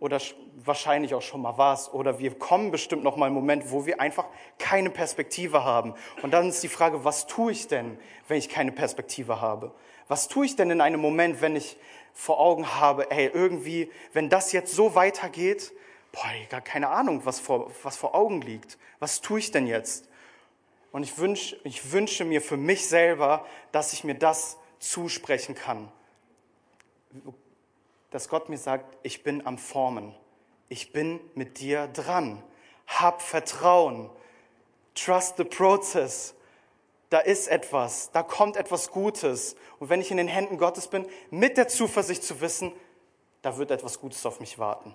oder 0.00 0.20
wahrscheinlich 0.56 1.14
auch 1.14 1.22
schon 1.22 1.40
mal 1.40 1.56
warst 1.56 1.94
oder 1.94 2.18
wir 2.18 2.38
kommen 2.38 2.70
bestimmt 2.70 3.04
noch 3.04 3.16
mal 3.16 3.24
einen 3.26 3.34
Moment, 3.34 3.70
wo 3.70 3.86
wir 3.86 4.02
einfach 4.02 4.26
keine 4.58 4.90
Perspektive 4.90 5.64
haben. 5.64 5.94
Und 6.20 6.32
dann 6.32 6.50
ist 6.50 6.62
die 6.62 6.68
Frage, 6.68 7.04
was 7.04 7.26
tue 7.26 7.52
ich 7.52 7.68
denn, 7.68 7.98
wenn 8.28 8.36
ich 8.36 8.50
keine 8.50 8.72
Perspektive 8.72 9.40
habe? 9.40 9.72
Was 10.08 10.28
tue 10.28 10.44
ich 10.44 10.56
denn 10.56 10.70
in 10.70 10.82
einem 10.82 11.00
Moment, 11.00 11.40
wenn 11.40 11.56
ich 11.56 11.78
vor 12.12 12.38
Augen 12.38 12.66
habe, 12.74 13.10
ey, 13.10 13.30
irgendwie, 13.32 13.90
wenn 14.12 14.28
das 14.28 14.52
jetzt 14.52 14.74
so 14.74 14.94
weitergeht, 14.94 15.72
boah, 16.12 16.28
gar 16.50 16.60
keine 16.60 16.90
Ahnung, 16.90 17.22
was 17.24 17.40
vor, 17.40 17.70
was 17.82 17.96
vor 17.96 18.14
Augen 18.14 18.42
liegt. 18.42 18.76
Was 18.98 19.22
tue 19.22 19.38
ich 19.38 19.52
denn 19.52 19.66
jetzt? 19.66 20.10
Und 20.94 21.02
ich, 21.02 21.18
wünsch, 21.18 21.56
ich 21.64 21.90
wünsche 21.90 22.24
mir 22.24 22.40
für 22.40 22.56
mich 22.56 22.86
selber, 22.86 23.44
dass 23.72 23.92
ich 23.92 24.04
mir 24.04 24.14
das 24.14 24.58
zusprechen 24.78 25.56
kann. 25.56 25.90
Dass 28.12 28.28
Gott 28.28 28.48
mir 28.48 28.58
sagt, 28.58 28.96
ich 29.02 29.24
bin 29.24 29.44
am 29.44 29.58
Formen. 29.58 30.14
Ich 30.68 30.92
bin 30.92 31.18
mit 31.34 31.58
dir 31.58 31.88
dran. 31.88 32.44
Hab 32.86 33.22
Vertrauen. 33.22 34.08
Trust 34.94 35.36
the 35.36 35.42
process. 35.42 36.36
Da 37.10 37.18
ist 37.18 37.48
etwas, 37.48 38.12
da 38.12 38.22
kommt 38.22 38.56
etwas 38.56 38.92
Gutes. 38.92 39.56
Und 39.80 39.88
wenn 39.88 40.00
ich 40.00 40.12
in 40.12 40.16
den 40.16 40.28
Händen 40.28 40.58
Gottes 40.58 40.86
bin, 40.86 41.08
mit 41.28 41.56
der 41.56 41.66
Zuversicht 41.66 42.22
zu 42.22 42.40
wissen, 42.40 42.70
da 43.42 43.56
wird 43.56 43.72
etwas 43.72 43.98
Gutes 43.98 44.24
auf 44.26 44.38
mich 44.38 44.60
warten. 44.60 44.94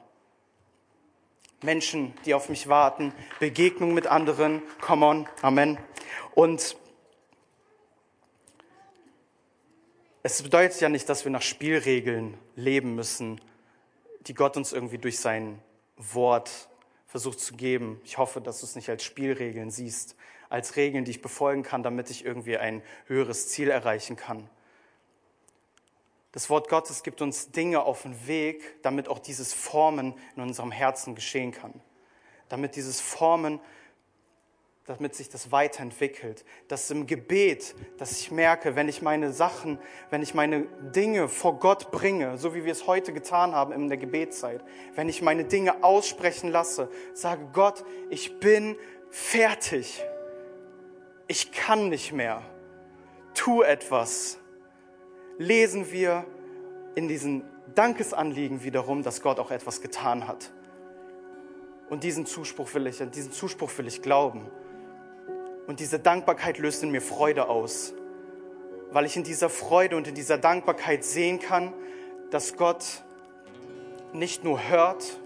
Menschen, 1.62 2.14
die 2.26 2.34
auf 2.34 2.50
mich 2.50 2.70
warten, 2.70 3.14
Begegnung 3.40 3.94
mit 3.94 4.08
anderen. 4.08 4.62
Come 4.82 5.06
on, 5.06 5.30
Amen. 5.42 5.78
Und 6.36 6.78
es 10.24 10.42
bedeutet 10.42 10.80
ja 10.82 10.90
nicht, 10.90 11.10
dass 11.10 11.26
wir 11.26 11.32
nach 11.32 11.42
Spielregeln 11.42 12.38
leben 12.56 12.96
müssen, 12.96 13.42
die 14.22 14.34
Gott 14.34 14.58
uns 14.58 14.74
irgendwie 14.74 14.98
durch 14.98 15.20
sein 15.20 15.60
Wort 15.98 16.70
versucht 17.08 17.40
zu 17.40 17.56
geben. 17.56 18.00
Ich 18.04 18.18
hoffe, 18.18 18.42
dass 18.42 18.60
du 18.60 18.66
es 18.66 18.76
nicht 18.76 18.90
als 18.90 19.04
Spielregeln 19.04 19.72
siehst, 19.72 20.16
als 20.50 20.76
Regeln, 20.76 21.06
die 21.06 21.12
ich 21.12 21.22
befolgen 21.22 21.64
kann, 21.64 21.84
damit 21.84 22.10
ich 22.10 22.26
irgendwie 22.26 22.58
ein 22.58 22.82
höheres 23.08 23.50
Ziel 23.50 23.70
erreichen 23.70 24.16
kann. 24.16 24.50
Das 26.32 26.50
Wort 26.50 26.70
Gottes 26.70 27.02
gibt 27.02 27.22
uns 27.22 27.52
Dinge 27.52 27.82
auf 27.82 28.04
den 28.04 28.28
Weg, 28.28 28.82
damit 28.84 29.08
auch 29.08 29.20
dieses 29.20 29.54
Formen 29.54 30.14
in 30.36 30.44
unserem 30.44 30.72
Herzen 30.72 31.16
geschehen 31.16 31.52
kann. 31.52 31.82
Damit 32.50 32.76
dieses 32.76 33.02
Formen, 33.02 33.60
damit 34.86 35.16
sich 35.16 35.30
das 35.30 35.52
weiterentwickelt. 35.52 36.46
Dass 36.68 36.90
im 36.92 37.08
Gebet, 37.08 37.76
dass 37.98 38.20
ich 38.20 38.30
merke, 38.30 38.76
wenn 38.76 38.90
ich 38.90 39.02
meine 39.02 39.32
Sachen, 39.34 39.80
wenn 40.12 40.22
ich 40.22 40.36
meine 40.36 40.66
Dinge 40.96 41.30
vor 41.30 41.60
Gott 41.60 41.92
bringe, 41.92 42.38
so 42.38 42.54
wie 42.54 42.64
wir 42.64 42.72
es 42.72 42.86
heute 42.86 43.12
getan 43.12 43.56
haben 43.56 43.72
in 43.72 43.88
der 43.88 43.98
Gebetszeit, 43.98 44.64
wenn 44.94 45.10
ich 45.10 45.24
meine 45.24 45.46
Dinge 45.46 45.84
aussprechen 45.84 46.52
lasse, 46.52 46.90
sage 47.14 47.50
Gott, 47.54 47.84
ich 48.12 48.40
bin 48.40 48.76
fertig. 49.10 50.04
Ich 51.28 51.52
kann 51.52 51.90
nicht 51.90 52.12
mehr. 52.12 52.44
Tu 53.36 53.62
etwas 53.62 54.39
lesen 55.40 55.92
wir 55.92 56.26
in 56.94 57.08
diesen 57.08 57.44
Dankesanliegen 57.74 58.64
wiederum, 58.64 59.02
dass 59.02 59.22
Gott 59.22 59.40
auch 59.40 59.50
etwas 59.50 59.82
getan 59.82 60.28
hat. 60.28 60.52
Und 61.90 62.04
diesen 62.04 62.28
Zuspruch 62.28 62.72
will 62.76 62.86
ich, 62.86 62.98
diesen 62.98 63.32
Zuspruch 63.32 63.72
will 63.78 63.88
ich 63.88 64.04
glauben. 64.04 64.46
Und 65.66 65.80
diese 65.80 65.98
Dankbarkeit 65.98 66.60
löst 66.60 66.84
in 66.84 66.92
mir 66.92 67.02
Freude 67.02 67.48
aus, 67.48 67.94
weil 68.92 69.06
ich 69.06 69.16
in 69.16 69.24
dieser 69.24 69.50
Freude 69.50 69.96
und 69.96 70.08
in 70.08 70.14
dieser 70.14 70.38
Dankbarkeit 70.38 71.04
sehen 71.04 71.40
kann, 71.40 71.74
dass 72.32 72.58
Gott 72.58 73.04
nicht 74.14 74.44
nur 74.44 74.68
hört, 74.68 75.20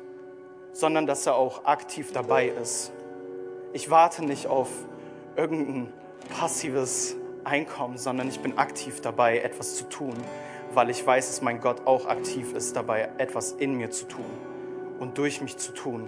sondern 0.74 1.08
dass 1.08 1.26
er 1.26 1.36
auch 1.36 1.66
aktiv 1.66 2.12
dabei 2.12 2.50
ist. 2.50 2.92
Ich 3.74 3.90
warte 3.90 4.24
nicht 4.24 4.48
auf 4.48 4.70
irgendein 5.36 5.92
passives 6.30 7.16
Einkommen, 7.46 7.98
sondern 7.98 8.30
ich 8.30 8.40
bin 8.40 8.58
aktiv 8.58 9.02
dabei, 9.02 9.40
etwas 9.40 9.76
zu 9.76 9.90
tun, 9.90 10.16
weil 10.74 10.90
ich 10.90 11.06
weiß, 11.06 11.28
dass 11.28 11.42
mein 11.42 11.60
Gott 11.60 11.86
auch 11.86 12.06
aktiv 12.06 12.54
ist 12.54 12.76
dabei, 12.76 13.10
etwas 13.18 13.52
in 13.52 13.76
mir 13.76 13.92
zu 13.92 14.06
tun 14.06 14.26
und 15.00 15.18
durch 15.18 15.42
mich 15.42 15.58
zu 15.58 15.74
tun. 15.74 16.08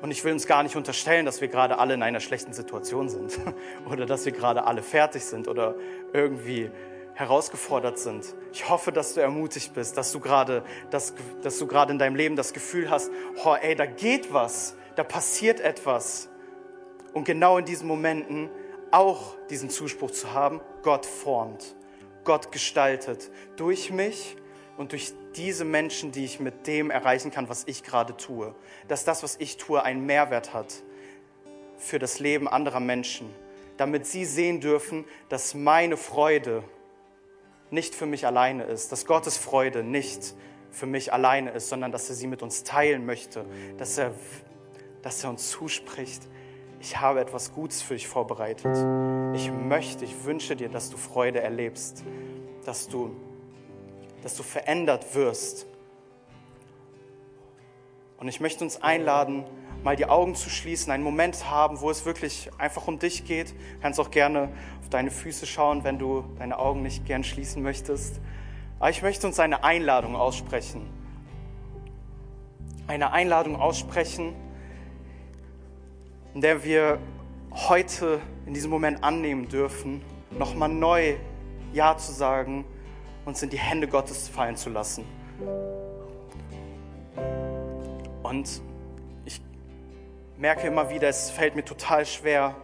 Und 0.00 0.10
ich 0.10 0.24
will 0.24 0.32
uns 0.32 0.46
gar 0.46 0.64
nicht 0.64 0.74
unterstellen, 0.74 1.26
dass 1.26 1.40
wir 1.40 1.46
gerade 1.46 1.78
alle 1.78 1.94
in 1.94 2.02
einer 2.02 2.18
schlechten 2.18 2.52
Situation 2.52 3.08
sind 3.08 3.38
oder 3.90 4.04
dass 4.04 4.24
wir 4.24 4.32
gerade 4.32 4.64
alle 4.64 4.82
fertig 4.82 5.24
sind 5.24 5.46
oder 5.46 5.76
irgendwie 6.12 6.70
herausgefordert 7.14 7.98
sind. 7.98 8.34
Ich 8.52 8.68
hoffe, 8.68 8.90
dass 8.90 9.14
du 9.14 9.20
ermutigt 9.20 9.74
bist, 9.74 9.96
dass 9.96 10.10
du 10.12 10.18
gerade, 10.18 10.64
dass, 10.90 11.14
dass 11.42 11.58
du 11.58 11.66
gerade 11.66 11.92
in 11.92 11.98
deinem 11.98 12.16
Leben 12.16 12.36
das 12.36 12.52
Gefühl 12.52 12.90
hast, 12.90 13.10
oh, 13.44 13.54
ey, 13.54 13.76
da 13.76 13.86
geht 13.86 14.32
was, 14.32 14.74
da 14.96 15.04
passiert 15.04 15.60
etwas 15.60 16.28
und 17.12 17.24
genau 17.24 17.58
in 17.58 17.64
diesen 17.64 17.86
Momenten 17.88 18.50
auch 18.90 19.36
diesen 19.50 19.70
Zuspruch 19.70 20.10
zu 20.10 20.32
haben, 20.32 20.60
Gott 20.82 21.06
formt, 21.06 21.74
Gott 22.24 22.52
gestaltet 22.52 23.30
durch 23.56 23.90
mich 23.90 24.36
und 24.76 24.92
durch 24.92 25.12
diese 25.36 25.64
Menschen, 25.64 26.12
die 26.12 26.24
ich 26.24 26.40
mit 26.40 26.66
dem 26.66 26.90
erreichen 26.90 27.30
kann, 27.30 27.48
was 27.48 27.64
ich 27.66 27.82
gerade 27.82 28.16
tue. 28.16 28.54
Dass 28.88 29.04
das, 29.04 29.22
was 29.22 29.36
ich 29.38 29.56
tue, 29.56 29.82
einen 29.82 30.04
Mehrwert 30.06 30.52
hat 30.52 30.74
für 31.78 31.98
das 31.98 32.18
Leben 32.18 32.48
anderer 32.48 32.80
Menschen, 32.80 33.30
damit 33.76 34.06
sie 34.06 34.24
sehen 34.24 34.60
dürfen, 34.60 35.04
dass 35.28 35.54
meine 35.54 35.96
Freude 35.96 36.62
nicht 37.70 37.94
für 37.94 38.06
mich 38.06 38.26
alleine 38.26 38.64
ist, 38.64 38.92
dass 38.92 39.06
Gottes 39.06 39.38
Freude 39.38 39.82
nicht 39.82 40.34
für 40.70 40.86
mich 40.86 41.12
alleine 41.12 41.50
ist, 41.50 41.68
sondern 41.68 41.92
dass 41.92 42.08
er 42.08 42.14
sie 42.14 42.26
mit 42.26 42.42
uns 42.42 42.64
teilen 42.64 43.06
möchte, 43.06 43.44
dass 43.78 43.98
er, 43.98 44.12
dass 45.02 45.24
er 45.24 45.30
uns 45.30 45.50
zuspricht, 45.50 46.22
ich 46.82 47.00
habe 47.00 47.20
etwas 47.20 47.52
Gutes 47.52 47.80
für 47.80 47.94
dich 47.94 48.08
vorbereitet. 48.08 48.76
Ich 49.34 49.52
möchte, 49.52 50.04
ich 50.04 50.24
wünsche 50.24 50.56
dir, 50.56 50.68
dass 50.68 50.90
du 50.90 50.96
Freude 50.96 51.40
erlebst, 51.40 52.02
dass 52.64 52.88
du, 52.88 53.14
dass 54.22 54.36
du 54.36 54.42
verändert 54.42 55.14
wirst. 55.14 55.66
Und 58.16 58.26
ich 58.26 58.40
möchte 58.40 58.64
uns 58.64 58.82
einladen, 58.82 59.44
mal 59.84 59.94
die 59.94 60.06
Augen 60.06 60.34
zu 60.34 60.50
schließen, 60.50 60.92
einen 60.92 61.04
Moment 61.04 61.48
haben, 61.48 61.80
wo 61.80 61.88
es 61.88 62.04
wirklich 62.04 62.50
einfach 62.58 62.88
um 62.88 62.98
dich 62.98 63.24
geht. 63.24 63.52
Du 63.52 63.80
kannst 63.80 64.00
auch 64.00 64.10
gerne 64.10 64.48
auf 64.80 64.88
deine 64.90 65.12
Füße 65.12 65.46
schauen, 65.46 65.84
wenn 65.84 66.00
du 66.00 66.24
deine 66.36 66.58
Augen 66.58 66.82
nicht 66.82 67.06
gern 67.06 67.22
schließen 67.22 67.62
möchtest. 67.62 68.20
Aber 68.80 68.90
ich 68.90 69.02
möchte 69.02 69.28
uns 69.28 69.38
eine 69.38 69.62
Einladung 69.62 70.16
aussprechen. 70.16 70.90
Eine 72.88 73.12
Einladung 73.12 73.54
aussprechen, 73.54 74.34
in 76.34 76.40
der 76.40 76.64
wir 76.64 76.98
heute 77.52 78.20
in 78.46 78.54
diesem 78.54 78.70
Moment 78.70 79.04
annehmen 79.04 79.48
dürfen, 79.48 80.02
nochmal 80.30 80.68
neu 80.68 81.16
Ja 81.72 81.96
zu 81.96 82.12
sagen, 82.12 82.64
uns 83.24 83.42
in 83.42 83.50
die 83.50 83.58
Hände 83.58 83.86
Gottes 83.86 84.28
fallen 84.28 84.56
zu 84.56 84.70
lassen. 84.70 85.04
Und 88.22 88.62
ich 89.24 89.40
merke 90.38 90.66
immer 90.66 90.90
wieder, 90.90 91.08
es 91.08 91.30
fällt 91.30 91.54
mir 91.54 91.64
total 91.64 92.06
schwer, 92.06 92.56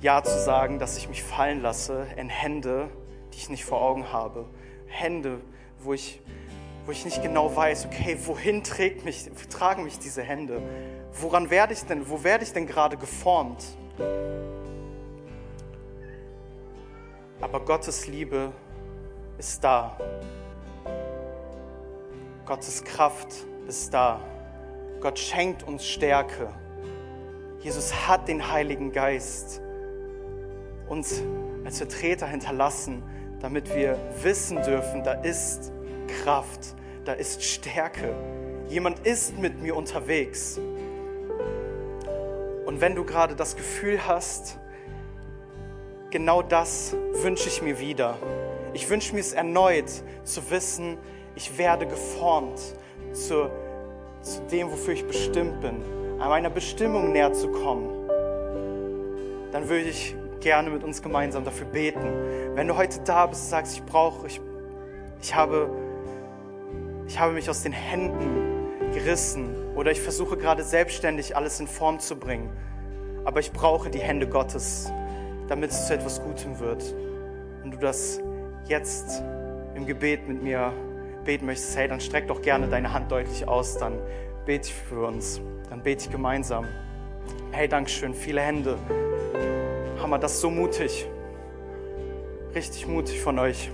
Ja 0.00 0.22
zu 0.22 0.38
sagen, 0.40 0.78
dass 0.78 0.96
ich 0.96 1.08
mich 1.08 1.22
fallen 1.22 1.62
lasse 1.62 2.06
in 2.16 2.28
Hände, 2.28 2.88
die 3.32 3.38
ich 3.38 3.50
nicht 3.50 3.64
vor 3.64 3.80
Augen 3.82 4.12
habe. 4.12 4.46
Hände, 4.86 5.40
wo 5.80 5.92
ich, 5.92 6.20
wo 6.88 6.92
ich 6.92 7.04
nicht 7.04 7.22
genau 7.22 7.54
weiß, 7.54 7.84
okay, 7.84 8.16
wohin 8.24 8.64
trägt 8.64 9.04
mich, 9.04 9.30
tragen 9.50 9.84
mich 9.84 9.98
diese 9.98 10.22
Hände? 10.22 10.62
Woran 11.20 11.50
werde 11.50 11.74
ich 11.74 11.84
denn, 11.84 12.08
wo 12.08 12.24
werde 12.24 12.44
ich 12.44 12.54
denn 12.54 12.66
gerade 12.66 12.96
geformt? 12.96 13.62
Aber 17.42 17.60
Gottes 17.60 18.06
Liebe 18.06 18.52
ist 19.36 19.62
da. 19.62 19.98
Gottes 22.46 22.82
Kraft 22.82 23.34
ist 23.66 23.92
da. 23.92 24.18
Gott 25.02 25.18
schenkt 25.18 25.64
uns 25.64 25.84
Stärke. 25.84 26.48
Jesus 27.60 28.08
hat 28.08 28.28
den 28.28 28.50
Heiligen 28.50 28.92
Geist 28.92 29.60
uns 30.88 31.22
als 31.66 31.76
Vertreter 31.76 32.26
hinterlassen, 32.26 33.02
damit 33.40 33.74
wir 33.74 33.98
wissen 34.22 34.62
dürfen, 34.62 35.04
da 35.04 35.12
ist 35.12 35.70
Kraft, 36.24 36.77
da 37.08 37.14
ist 37.14 37.42
Stärke. 37.42 38.14
Jemand 38.68 39.06
ist 39.06 39.38
mit 39.38 39.62
mir 39.62 39.74
unterwegs. 39.74 40.60
Und 42.66 42.82
wenn 42.82 42.94
du 42.94 43.02
gerade 43.02 43.34
das 43.34 43.56
Gefühl 43.56 44.06
hast, 44.06 44.58
genau 46.10 46.42
das 46.42 46.94
wünsche 47.22 47.48
ich 47.48 47.62
mir 47.62 47.80
wieder. 47.80 48.18
Ich 48.74 48.90
wünsche 48.90 49.14
mir 49.14 49.20
es 49.20 49.32
erneut 49.32 49.90
zu 50.24 50.50
wissen, 50.50 50.98
ich 51.34 51.56
werde 51.56 51.86
geformt 51.86 52.60
zu, 53.14 53.50
zu 54.20 54.42
dem, 54.52 54.70
wofür 54.70 54.92
ich 54.92 55.06
bestimmt 55.06 55.62
bin, 55.62 55.76
an 56.20 56.28
meiner 56.28 56.50
Bestimmung 56.50 57.12
näher 57.12 57.32
zu 57.32 57.50
kommen. 57.50 57.88
Dann 59.50 59.66
würde 59.70 59.88
ich 59.88 60.14
gerne 60.40 60.68
mit 60.68 60.84
uns 60.84 61.00
gemeinsam 61.00 61.42
dafür 61.42 61.68
beten. 61.68 62.54
Wenn 62.54 62.68
du 62.68 62.76
heute 62.76 63.00
da 63.00 63.24
bist 63.24 63.44
und 63.44 63.48
sagst, 63.48 63.76
ich 63.76 63.82
brauche, 63.84 64.26
ich, 64.26 64.42
ich, 65.22 65.34
habe, 65.34 65.70
ich 67.08 67.18
habe 67.18 67.32
mich 67.32 67.48
aus 67.48 67.62
den 67.62 67.72
Händen 67.72 68.68
gerissen 68.92 69.54
oder 69.74 69.90
ich 69.90 70.00
versuche 70.00 70.36
gerade 70.36 70.62
selbstständig 70.62 71.34
alles 71.34 71.58
in 71.58 71.66
Form 71.66 71.98
zu 71.98 72.16
bringen, 72.16 72.50
aber 73.24 73.40
ich 73.40 73.50
brauche 73.50 73.90
die 73.90 73.98
Hände 73.98 74.28
Gottes, 74.28 74.92
damit 75.48 75.70
es 75.70 75.86
zu 75.86 75.94
etwas 75.94 76.22
Gutem 76.22 76.60
wird. 76.60 76.94
Und 77.64 77.72
du 77.72 77.78
das 77.78 78.20
jetzt 78.66 79.22
im 79.74 79.86
Gebet 79.86 80.28
mit 80.28 80.42
mir 80.42 80.72
beten 81.24 81.46
möchtest, 81.46 81.76
hey, 81.76 81.88
dann 81.88 82.00
streck 82.00 82.28
doch 82.28 82.42
gerne 82.42 82.68
deine 82.68 82.92
Hand 82.92 83.10
deutlich 83.10 83.48
aus, 83.48 83.78
dann 83.78 83.98
bete 84.44 84.68
ich 84.68 84.74
für 84.74 85.06
uns, 85.06 85.40
dann 85.70 85.82
bete 85.82 86.04
ich 86.04 86.10
gemeinsam. 86.10 86.66
Hey, 87.52 87.68
Dankeschön, 87.68 88.12
viele 88.12 88.42
Hände. 88.42 88.78
Hammer, 90.02 90.18
das 90.18 90.34
ist 90.34 90.40
so 90.40 90.50
mutig. 90.50 91.06
Richtig 92.54 92.86
mutig 92.86 93.20
von 93.20 93.38
euch. 93.38 93.70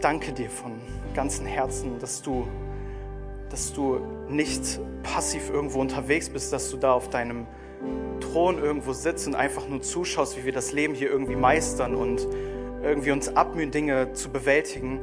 Ich 0.00 0.02
danke 0.02 0.32
dir 0.32 0.48
von 0.48 0.80
ganzem 1.14 1.44
Herzen, 1.44 1.98
dass 1.98 2.22
du, 2.22 2.48
dass 3.50 3.74
du 3.74 4.00
nicht 4.30 4.80
passiv 5.02 5.50
irgendwo 5.50 5.78
unterwegs 5.78 6.30
bist, 6.30 6.54
dass 6.54 6.70
du 6.70 6.78
da 6.78 6.94
auf 6.94 7.10
deinem 7.10 7.46
Thron 8.18 8.56
irgendwo 8.56 8.94
sitzt 8.94 9.26
und 9.26 9.34
einfach 9.34 9.68
nur 9.68 9.82
zuschaust, 9.82 10.38
wie 10.38 10.46
wir 10.46 10.52
das 10.52 10.72
Leben 10.72 10.94
hier 10.94 11.10
irgendwie 11.10 11.36
meistern 11.36 11.94
und 11.94 12.26
irgendwie 12.82 13.10
uns 13.10 13.36
abmühen, 13.36 13.72
Dinge 13.72 14.14
zu 14.14 14.30
bewältigen, 14.30 15.00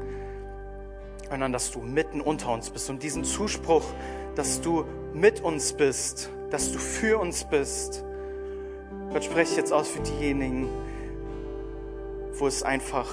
sondern 1.29 1.53
dass 1.53 1.69
du 1.69 1.79
mitten 1.79 2.19
unter 2.19 2.51
uns 2.51 2.71
bist. 2.71 2.89
Und 2.89 3.03
diesen 3.03 3.23
Zuspruch, 3.23 3.85
dass 4.33 4.61
du 4.61 4.83
mit 5.13 5.41
uns 5.41 5.73
bist, 5.73 6.31
dass 6.49 6.71
du 6.71 6.79
für 6.79 7.19
uns 7.19 7.43
bist. 7.43 8.03
Gott 9.13 9.23
spreche 9.23 9.51
ich 9.51 9.57
jetzt 9.57 9.71
aus 9.71 9.89
für 9.89 10.01
diejenigen, 10.01 10.67
wo 12.33 12.47
es 12.47 12.63
einfach, 12.63 13.07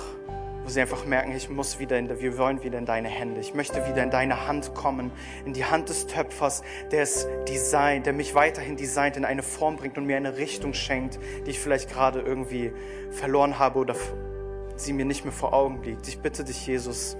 wo 0.64 0.70
sie 0.70 0.80
einfach 0.80 1.04
merken, 1.04 1.36
ich 1.36 1.50
muss 1.50 1.78
wieder 1.78 1.98
in, 1.98 2.08
wir 2.08 2.38
wollen 2.38 2.62
wieder 2.62 2.78
in 2.78 2.86
deine 2.86 3.08
Hände. 3.08 3.40
Ich 3.40 3.54
möchte 3.54 3.86
wieder 3.86 4.02
in 4.02 4.10
deine 4.10 4.48
Hand 4.48 4.74
kommen, 4.74 5.12
in 5.44 5.52
die 5.52 5.64
Hand 5.64 5.90
des 5.90 6.06
Töpfers, 6.06 6.62
der 6.90 7.02
es 7.02 7.28
designt, 7.46 8.06
der 8.06 8.14
mich 8.14 8.34
weiterhin 8.34 8.76
designt, 8.76 9.16
in 9.16 9.24
eine 9.24 9.42
Form 9.42 9.76
bringt 9.76 9.98
und 9.98 10.06
mir 10.06 10.16
eine 10.16 10.38
Richtung 10.38 10.72
schenkt, 10.72 11.18
die 11.46 11.50
ich 11.50 11.60
vielleicht 11.60 11.90
gerade 11.90 12.20
irgendwie 12.20 12.72
verloren 13.10 13.58
habe 13.58 13.78
oder 13.78 13.94
sie 14.76 14.92
mir 14.92 15.04
nicht 15.04 15.24
mehr 15.24 15.32
vor 15.32 15.52
Augen 15.52 15.82
liegt. 15.82 16.08
Ich 16.08 16.18
bitte 16.18 16.44
dich, 16.44 16.66
Jesus, 16.66 17.16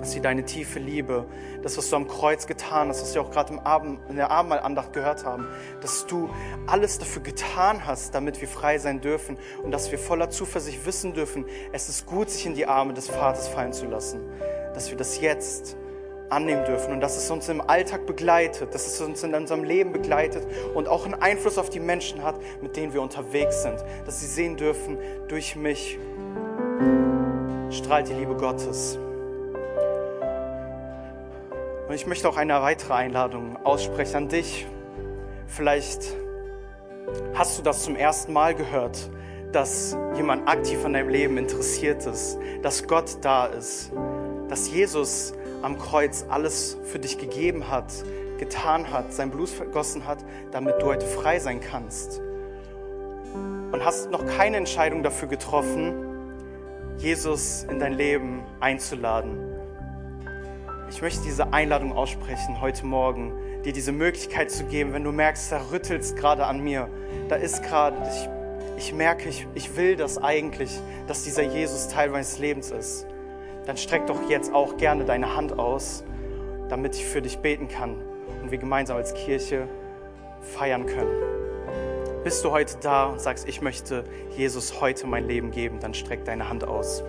dass 0.00 0.12
sie 0.12 0.20
deine 0.20 0.44
tiefe 0.44 0.78
Liebe, 0.78 1.26
das, 1.62 1.76
was 1.76 1.90
du 1.90 1.96
am 1.96 2.08
Kreuz 2.08 2.46
getan 2.46 2.88
hast, 2.88 3.02
was 3.02 3.14
wir 3.14 3.22
auch 3.22 3.30
gerade 3.30 3.52
im 3.52 3.60
Abend, 3.60 4.00
in 4.08 4.16
der 4.16 4.30
Abendmahlandacht 4.30 4.92
gehört 4.92 5.24
haben, 5.24 5.46
dass 5.80 6.06
du 6.06 6.30
alles 6.66 6.98
dafür 6.98 7.22
getan 7.22 7.86
hast, 7.86 8.14
damit 8.14 8.40
wir 8.40 8.48
frei 8.48 8.78
sein 8.78 9.00
dürfen 9.00 9.38
und 9.62 9.70
dass 9.70 9.90
wir 9.90 9.98
voller 9.98 10.30
Zuversicht 10.30 10.86
wissen 10.86 11.12
dürfen, 11.14 11.44
es 11.72 11.88
ist 11.88 12.06
gut, 12.06 12.30
sich 12.30 12.46
in 12.46 12.54
die 12.54 12.66
Arme 12.66 12.94
des 12.94 13.08
Vaters 13.08 13.48
fallen 13.48 13.72
zu 13.72 13.86
lassen, 13.86 14.20
dass 14.74 14.90
wir 14.90 14.96
das 14.96 15.20
jetzt 15.20 15.76
annehmen 16.30 16.64
dürfen 16.64 16.92
und 16.92 17.00
dass 17.00 17.16
es 17.16 17.30
uns 17.30 17.48
im 17.48 17.60
Alltag 17.60 18.06
begleitet, 18.06 18.74
dass 18.74 18.86
es 18.86 19.00
uns 19.00 19.22
in 19.22 19.34
unserem 19.34 19.64
Leben 19.64 19.92
begleitet 19.92 20.46
und 20.74 20.88
auch 20.88 21.04
einen 21.04 21.14
Einfluss 21.14 21.58
auf 21.58 21.70
die 21.70 21.80
Menschen 21.80 22.22
hat, 22.22 22.36
mit 22.62 22.76
denen 22.76 22.92
wir 22.92 23.02
unterwegs 23.02 23.62
sind, 23.62 23.76
dass 24.06 24.20
sie 24.20 24.26
sehen 24.26 24.56
dürfen, 24.56 24.96
durch 25.28 25.56
mich 25.56 25.98
strahlt 27.70 28.08
die 28.08 28.14
Liebe 28.14 28.36
Gottes. 28.36 28.98
Und 31.90 31.96
ich 31.96 32.06
möchte 32.06 32.28
auch 32.28 32.36
eine 32.36 32.52
weitere 32.62 32.92
Einladung 32.92 33.56
aussprechen 33.66 34.14
an 34.14 34.28
dich. 34.28 34.64
Vielleicht 35.48 36.14
hast 37.34 37.58
du 37.58 37.62
das 37.64 37.82
zum 37.82 37.96
ersten 37.96 38.32
Mal 38.32 38.54
gehört, 38.54 39.10
dass 39.50 39.98
jemand 40.14 40.48
aktiv 40.48 40.84
an 40.84 40.92
deinem 40.92 41.08
Leben 41.08 41.36
interessiert 41.36 42.06
ist, 42.06 42.38
dass 42.62 42.86
Gott 42.86 43.16
da 43.22 43.46
ist, 43.46 43.90
dass 44.48 44.70
Jesus 44.70 45.34
am 45.62 45.80
Kreuz 45.80 46.24
alles 46.28 46.78
für 46.84 47.00
dich 47.00 47.18
gegeben 47.18 47.68
hat, 47.68 47.92
getan 48.38 48.92
hat, 48.92 49.12
sein 49.12 49.32
Blut 49.32 49.48
vergossen 49.48 50.06
hat, 50.06 50.18
damit 50.52 50.80
du 50.80 50.86
heute 50.86 51.06
frei 51.06 51.40
sein 51.40 51.60
kannst. 51.60 52.20
Und 53.72 53.84
hast 53.84 54.12
noch 54.12 54.24
keine 54.26 54.58
Entscheidung 54.58 55.02
dafür 55.02 55.26
getroffen, 55.26 55.92
Jesus 56.98 57.66
in 57.68 57.80
dein 57.80 57.94
Leben 57.94 58.44
einzuladen 58.60 59.49
ich 60.90 61.02
möchte 61.02 61.22
diese 61.22 61.52
Einladung 61.52 61.92
aussprechen 61.92 62.60
heute 62.60 62.84
Morgen, 62.84 63.32
dir 63.64 63.72
diese 63.72 63.92
Möglichkeit 63.92 64.50
zu 64.50 64.64
geben, 64.64 64.92
wenn 64.92 65.04
du 65.04 65.12
merkst, 65.12 65.52
da 65.52 65.60
rüttelst 65.70 66.16
gerade 66.16 66.44
an 66.46 66.60
mir, 66.60 66.88
da 67.28 67.36
ist 67.36 67.62
gerade, 67.62 67.96
ich, 68.76 68.86
ich 68.86 68.92
merke, 68.92 69.28
ich, 69.28 69.46
ich 69.54 69.76
will 69.76 69.96
das 69.96 70.18
eigentlich, 70.18 70.70
dass 71.06 71.22
dieser 71.22 71.42
Jesus 71.42 71.88
Teil 71.88 72.10
meines 72.10 72.38
Lebens 72.38 72.72
ist, 72.72 73.06
dann 73.66 73.76
streck 73.76 74.06
doch 74.08 74.28
jetzt 74.28 74.52
auch 74.52 74.76
gerne 74.78 75.04
deine 75.04 75.36
Hand 75.36 75.58
aus, 75.58 76.02
damit 76.68 76.96
ich 76.96 77.06
für 77.06 77.22
dich 77.22 77.38
beten 77.38 77.68
kann 77.68 78.02
und 78.42 78.50
wir 78.50 78.58
gemeinsam 78.58 78.96
als 78.96 79.14
Kirche 79.14 79.68
feiern 80.40 80.86
können. 80.86 82.22
Bist 82.24 82.44
du 82.44 82.50
heute 82.50 82.76
da 82.82 83.06
und 83.06 83.20
sagst, 83.20 83.48
ich 83.48 83.62
möchte 83.62 84.04
Jesus 84.36 84.80
heute 84.80 85.06
mein 85.06 85.26
Leben 85.26 85.52
geben, 85.52 85.78
dann 85.80 85.94
streck 85.94 86.24
deine 86.24 86.48
Hand 86.48 86.64
aus. 86.64 87.04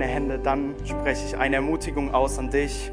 Keine 0.00 0.12
Hände, 0.12 0.38
dann 0.38 0.74
spreche 0.86 1.26
ich 1.26 1.36
eine 1.36 1.56
Ermutigung 1.56 2.14
aus 2.14 2.38
an 2.38 2.48
dich. 2.48 2.90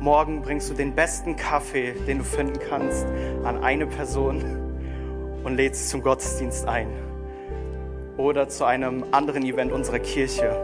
Morgen 0.00 0.42
bringst 0.42 0.68
du 0.68 0.74
den 0.74 0.92
besten 0.92 1.36
Kaffee, 1.36 1.92
den 2.08 2.18
du 2.18 2.24
finden 2.24 2.58
kannst, 2.68 3.06
an 3.44 3.62
eine 3.62 3.86
Person 3.86 4.42
und 5.44 5.56
lädst 5.56 5.84
sie 5.84 5.90
zum 5.90 6.02
Gottesdienst 6.02 6.66
ein. 6.66 6.88
Oder 8.16 8.48
zu 8.48 8.64
einem 8.64 9.04
anderen 9.12 9.44
Event 9.44 9.70
unserer 9.70 10.00
Kirche, 10.00 10.56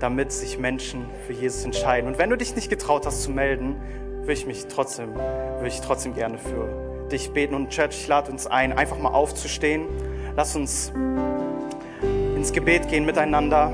damit 0.00 0.32
sich 0.32 0.58
Menschen 0.58 1.04
für 1.24 1.34
Jesus 1.34 1.64
entscheiden. 1.64 2.08
Und 2.08 2.18
wenn 2.18 2.30
du 2.30 2.36
dich 2.36 2.56
nicht 2.56 2.68
getraut 2.68 3.06
hast 3.06 3.22
zu 3.22 3.30
melden, 3.30 3.76
würde 4.22 4.32
ich 4.32 4.46
mich 4.46 4.66
trotzdem, 4.66 5.14
würde 5.14 5.68
ich 5.68 5.82
trotzdem 5.82 6.14
gerne 6.14 6.38
für 6.38 7.06
dich 7.12 7.30
beten. 7.30 7.54
Und 7.54 7.68
Church, 7.68 7.90
ich 7.90 8.08
lade 8.08 8.32
uns 8.32 8.48
ein, 8.48 8.72
einfach 8.72 8.98
mal 8.98 9.12
aufzustehen. 9.12 9.86
Lass 10.34 10.56
uns 10.56 10.92
ins 12.34 12.52
Gebet 12.52 12.88
gehen 12.88 13.06
miteinander, 13.06 13.70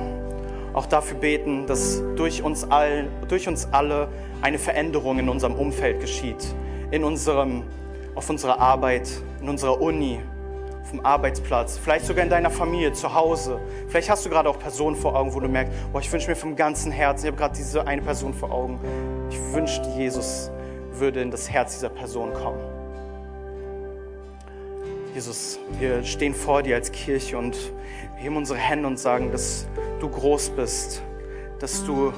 auch 0.75 0.87
dafür 0.87 1.19
beten, 1.19 1.67
dass 1.67 2.03
durch 2.17 2.43
uns, 2.43 2.65
all, 2.71 3.09
durch 3.29 3.49
uns 3.49 3.69
alle 3.73 4.09
eine 4.41 4.59
Veränderung 4.59 5.19
in 5.19 5.29
unserem 5.29 5.55
Umfeld 5.55 6.01
geschieht, 6.01 6.55
in 6.91 7.05
unserem, 7.05 7.65
auf 8.15 8.29
unserer 8.31 8.59
Arbeit, 8.61 9.09
in 9.41 9.49
unserer 9.49 9.81
Uni, 9.81 10.21
auf 10.83 10.91
dem 10.91 11.05
Arbeitsplatz, 11.05 11.79
vielleicht 11.79 12.07
sogar 12.07 12.25
in 12.25 12.31
deiner 12.31 12.51
Familie, 12.51 12.93
zu 12.93 13.15
Hause. 13.15 13.61
Vielleicht 13.89 14.11
hast 14.11 14.25
du 14.27 14.31
gerade 14.31 14.49
auch 14.49 14.59
Personen 14.59 14.97
vor 14.97 15.15
Augen, 15.15 15.33
wo 15.33 15.41
du 15.41 15.49
merkst, 15.49 15.73
boah, 15.93 16.01
ich 16.01 16.13
wünsche 16.13 16.29
mir 16.29 16.37
vom 16.37 16.57
ganzen 16.57 16.91
Herzen, 16.91 17.27
ich 17.27 17.33
habe 17.33 17.39
gerade 17.39 17.55
diese 17.57 17.87
eine 17.87 18.03
Person 18.03 18.35
vor 18.35 18.51
Augen. 18.51 18.81
Ich 19.31 19.39
wünschte, 19.55 19.89
Jesus 19.91 20.51
würde 20.95 21.21
in 21.21 21.31
das 21.31 21.51
Herz 21.51 21.75
dieser 21.75 21.89
Person 21.89 22.33
kommen. 22.33 22.61
Jesus, 25.15 25.59
wir 25.79 26.03
stehen 26.05 26.35
vor 26.35 26.63
dir 26.63 26.77
als 26.77 26.91
Kirche 26.91 27.37
und 27.37 27.55
heben 28.23 28.37
unsere 28.37 28.59
Hände 28.59 28.87
und 28.87 29.01
sagen, 29.01 29.33
dass 29.33 29.67
du 29.99 30.09
groß 30.09 30.51
bist, 30.51 31.03
dass 31.59 31.85
du 31.85 32.13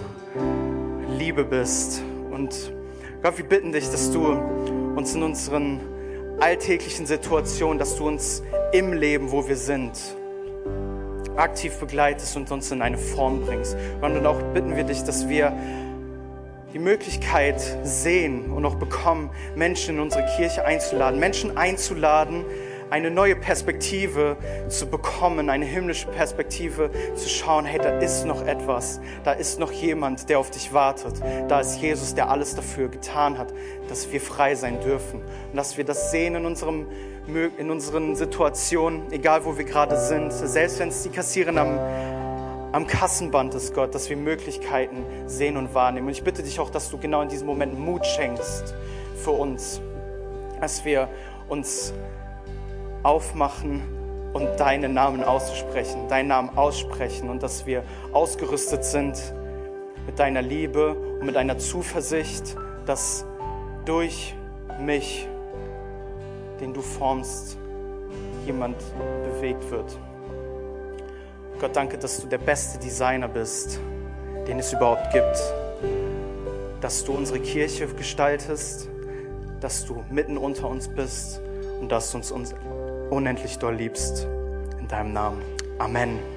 Liebe 1.18 1.44
bist. 1.44 2.02
Und 2.30 2.74
Gott, 3.22 3.38
wir 3.38 3.46
bitten 3.46 3.72
dich, 3.72 3.88
dass 3.90 4.10
du 4.10 4.26
uns 4.96 5.14
in 5.14 5.22
unseren 5.22 5.80
alltäglichen 6.40 7.06
Situationen, 7.06 7.78
dass 7.78 7.96
du 7.96 8.06
uns 8.06 8.42
im 8.72 8.92
Leben, 8.92 9.32
wo 9.32 9.48
wir 9.48 9.56
sind, 9.56 9.92
aktiv 11.36 11.74
begleitest 11.78 12.36
und 12.36 12.50
uns 12.50 12.70
in 12.70 12.82
eine 12.82 12.98
Form 12.98 13.40
bringst. 13.40 13.74
Und 14.02 14.26
auch 14.26 14.42
bitten 14.52 14.76
wir 14.76 14.84
dich, 14.84 15.04
dass 15.04 15.26
wir 15.26 15.54
die 16.74 16.78
Möglichkeit 16.80 17.62
sehen 17.82 18.50
und 18.52 18.66
auch 18.66 18.74
bekommen, 18.74 19.30
Menschen 19.56 19.94
in 19.94 20.02
unsere 20.02 20.26
Kirche 20.36 20.66
einzuladen, 20.66 21.18
Menschen 21.18 21.56
einzuladen, 21.56 22.44
eine 22.90 23.10
neue 23.10 23.36
Perspektive 23.36 24.36
zu 24.68 24.86
bekommen, 24.86 25.50
eine 25.50 25.64
himmlische 25.64 26.06
Perspektive 26.08 26.90
zu 27.14 27.28
schauen, 27.28 27.64
hey, 27.64 27.78
da 27.78 27.98
ist 27.98 28.24
noch 28.26 28.46
etwas, 28.46 29.00
da 29.24 29.32
ist 29.32 29.58
noch 29.58 29.72
jemand, 29.72 30.28
der 30.28 30.38
auf 30.38 30.50
dich 30.50 30.72
wartet. 30.72 31.14
Da 31.48 31.60
ist 31.60 31.80
Jesus, 31.80 32.14
der 32.14 32.30
alles 32.30 32.54
dafür 32.54 32.88
getan 32.88 33.38
hat, 33.38 33.52
dass 33.88 34.10
wir 34.12 34.20
frei 34.20 34.54
sein 34.54 34.80
dürfen 34.80 35.20
und 35.20 35.56
dass 35.56 35.76
wir 35.76 35.84
das 35.84 36.10
sehen 36.10 36.34
in 36.34 36.46
unserem 36.46 36.86
in 37.26 37.70
unseren 37.70 38.14
Situationen, 38.16 39.10
egal 39.10 39.46
wo 39.46 39.56
wir 39.56 39.64
gerade 39.64 39.96
sind, 39.96 40.30
selbst 40.30 40.78
wenn 40.78 40.90
es 40.90 41.04
die 41.04 41.08
Kassiererin 41.08 41.56
am, 41.56 41.78
am 42.72 42.86
Kassenband 42.86 43.54
ist, 43.54 43.72
Gott, 43.72 43.94
dass 43.94 44.10
wir 44.10 44.16
Möglichkeiten 44.18 45.04
sehen 45.26 45.56
und 45.56 45.72
wahrnehmen. 45.74 46.08
Und 46.08 46.12
ich 46.12 46.22
bitte 46.22 46.42
dich 46.42 46.60
auch, 46.60 46.68
dass 46.68 46.90
du 46.90 46.98
genau 46.98 47.22
in 47.22 47.30
diesem 47.30 47.46
Moment 47.46 47.78
Mut 47.78 48.04
schenkst 48.04 48.74
für 49.16 49.30
uns, 49.30 49.80
dass 50.60 50.84
wir 50.84 51.08
uns 51.48 51.94
aufmachen 53.04 53.82
und 54.32 54.58
deinen 54.58 54.94
Namen 54.94 55.22
auszusprechen, 55.22 56.08
deinen 56.08 56.28
Namen 56.28 56.50
aussprechen 56.56 57.30
und 57.30 57.42
dass 57.42 57.66
wir 57.66 57.84
ausgerüstet 58.12 58.84
sind 58.84 59.16
mit 60.06 60.18
deiner 60.18 60.42
Liebe 60.42 60.94
und 60.94 61.26
mit 61.26 61.36
deiner 61.36 61.56
Zuversicht, 61.58 62.56
dass 62.84 63.24
durch 63.84 64.34
mich, 64.80 65.28
den 66.60 66.74
du 66.74 66.82
formst, 66.82 67.56
jemand 68.44 68.76
bewegt 69.22 69.70
wird. 69.70 69.96
Gott, 71.60 71.76
danke, 71.76 71.96
dass 71.96 72.20
du 72.20 72.26
der 72.26 72.38
beste 72.38 72.78
Designer 72.78 73.28
bist, 73.28 73.78
den 74.48 74.58
es 74.58 74.72
überhaupt 74.72 75.12
gibt. 75.12 75.40
Dass 76.80 77.04
du 77.04 77.12
unsere 77.12 77.38
Kirche 77.38 77.86
gestaltest, 77.86 78.90
dass 79.60 79.86
du 79.86 80.04
mitten 80.10 80.36
unter 80.36 80.68
uns 80.68 80.88
bist 80.88 81.40
und 81.80 81.90
dass 81.90 82.10
du 82.10 82.18
uns 82.18 82.32
unendlich 83.14 83.58
doll 83.58 83.76
liebst. 83.76 84.26
In 84.78 84.88
deinem 84.88 85.12
Namen. 85.12 85.42
Amen. 85.78 86.33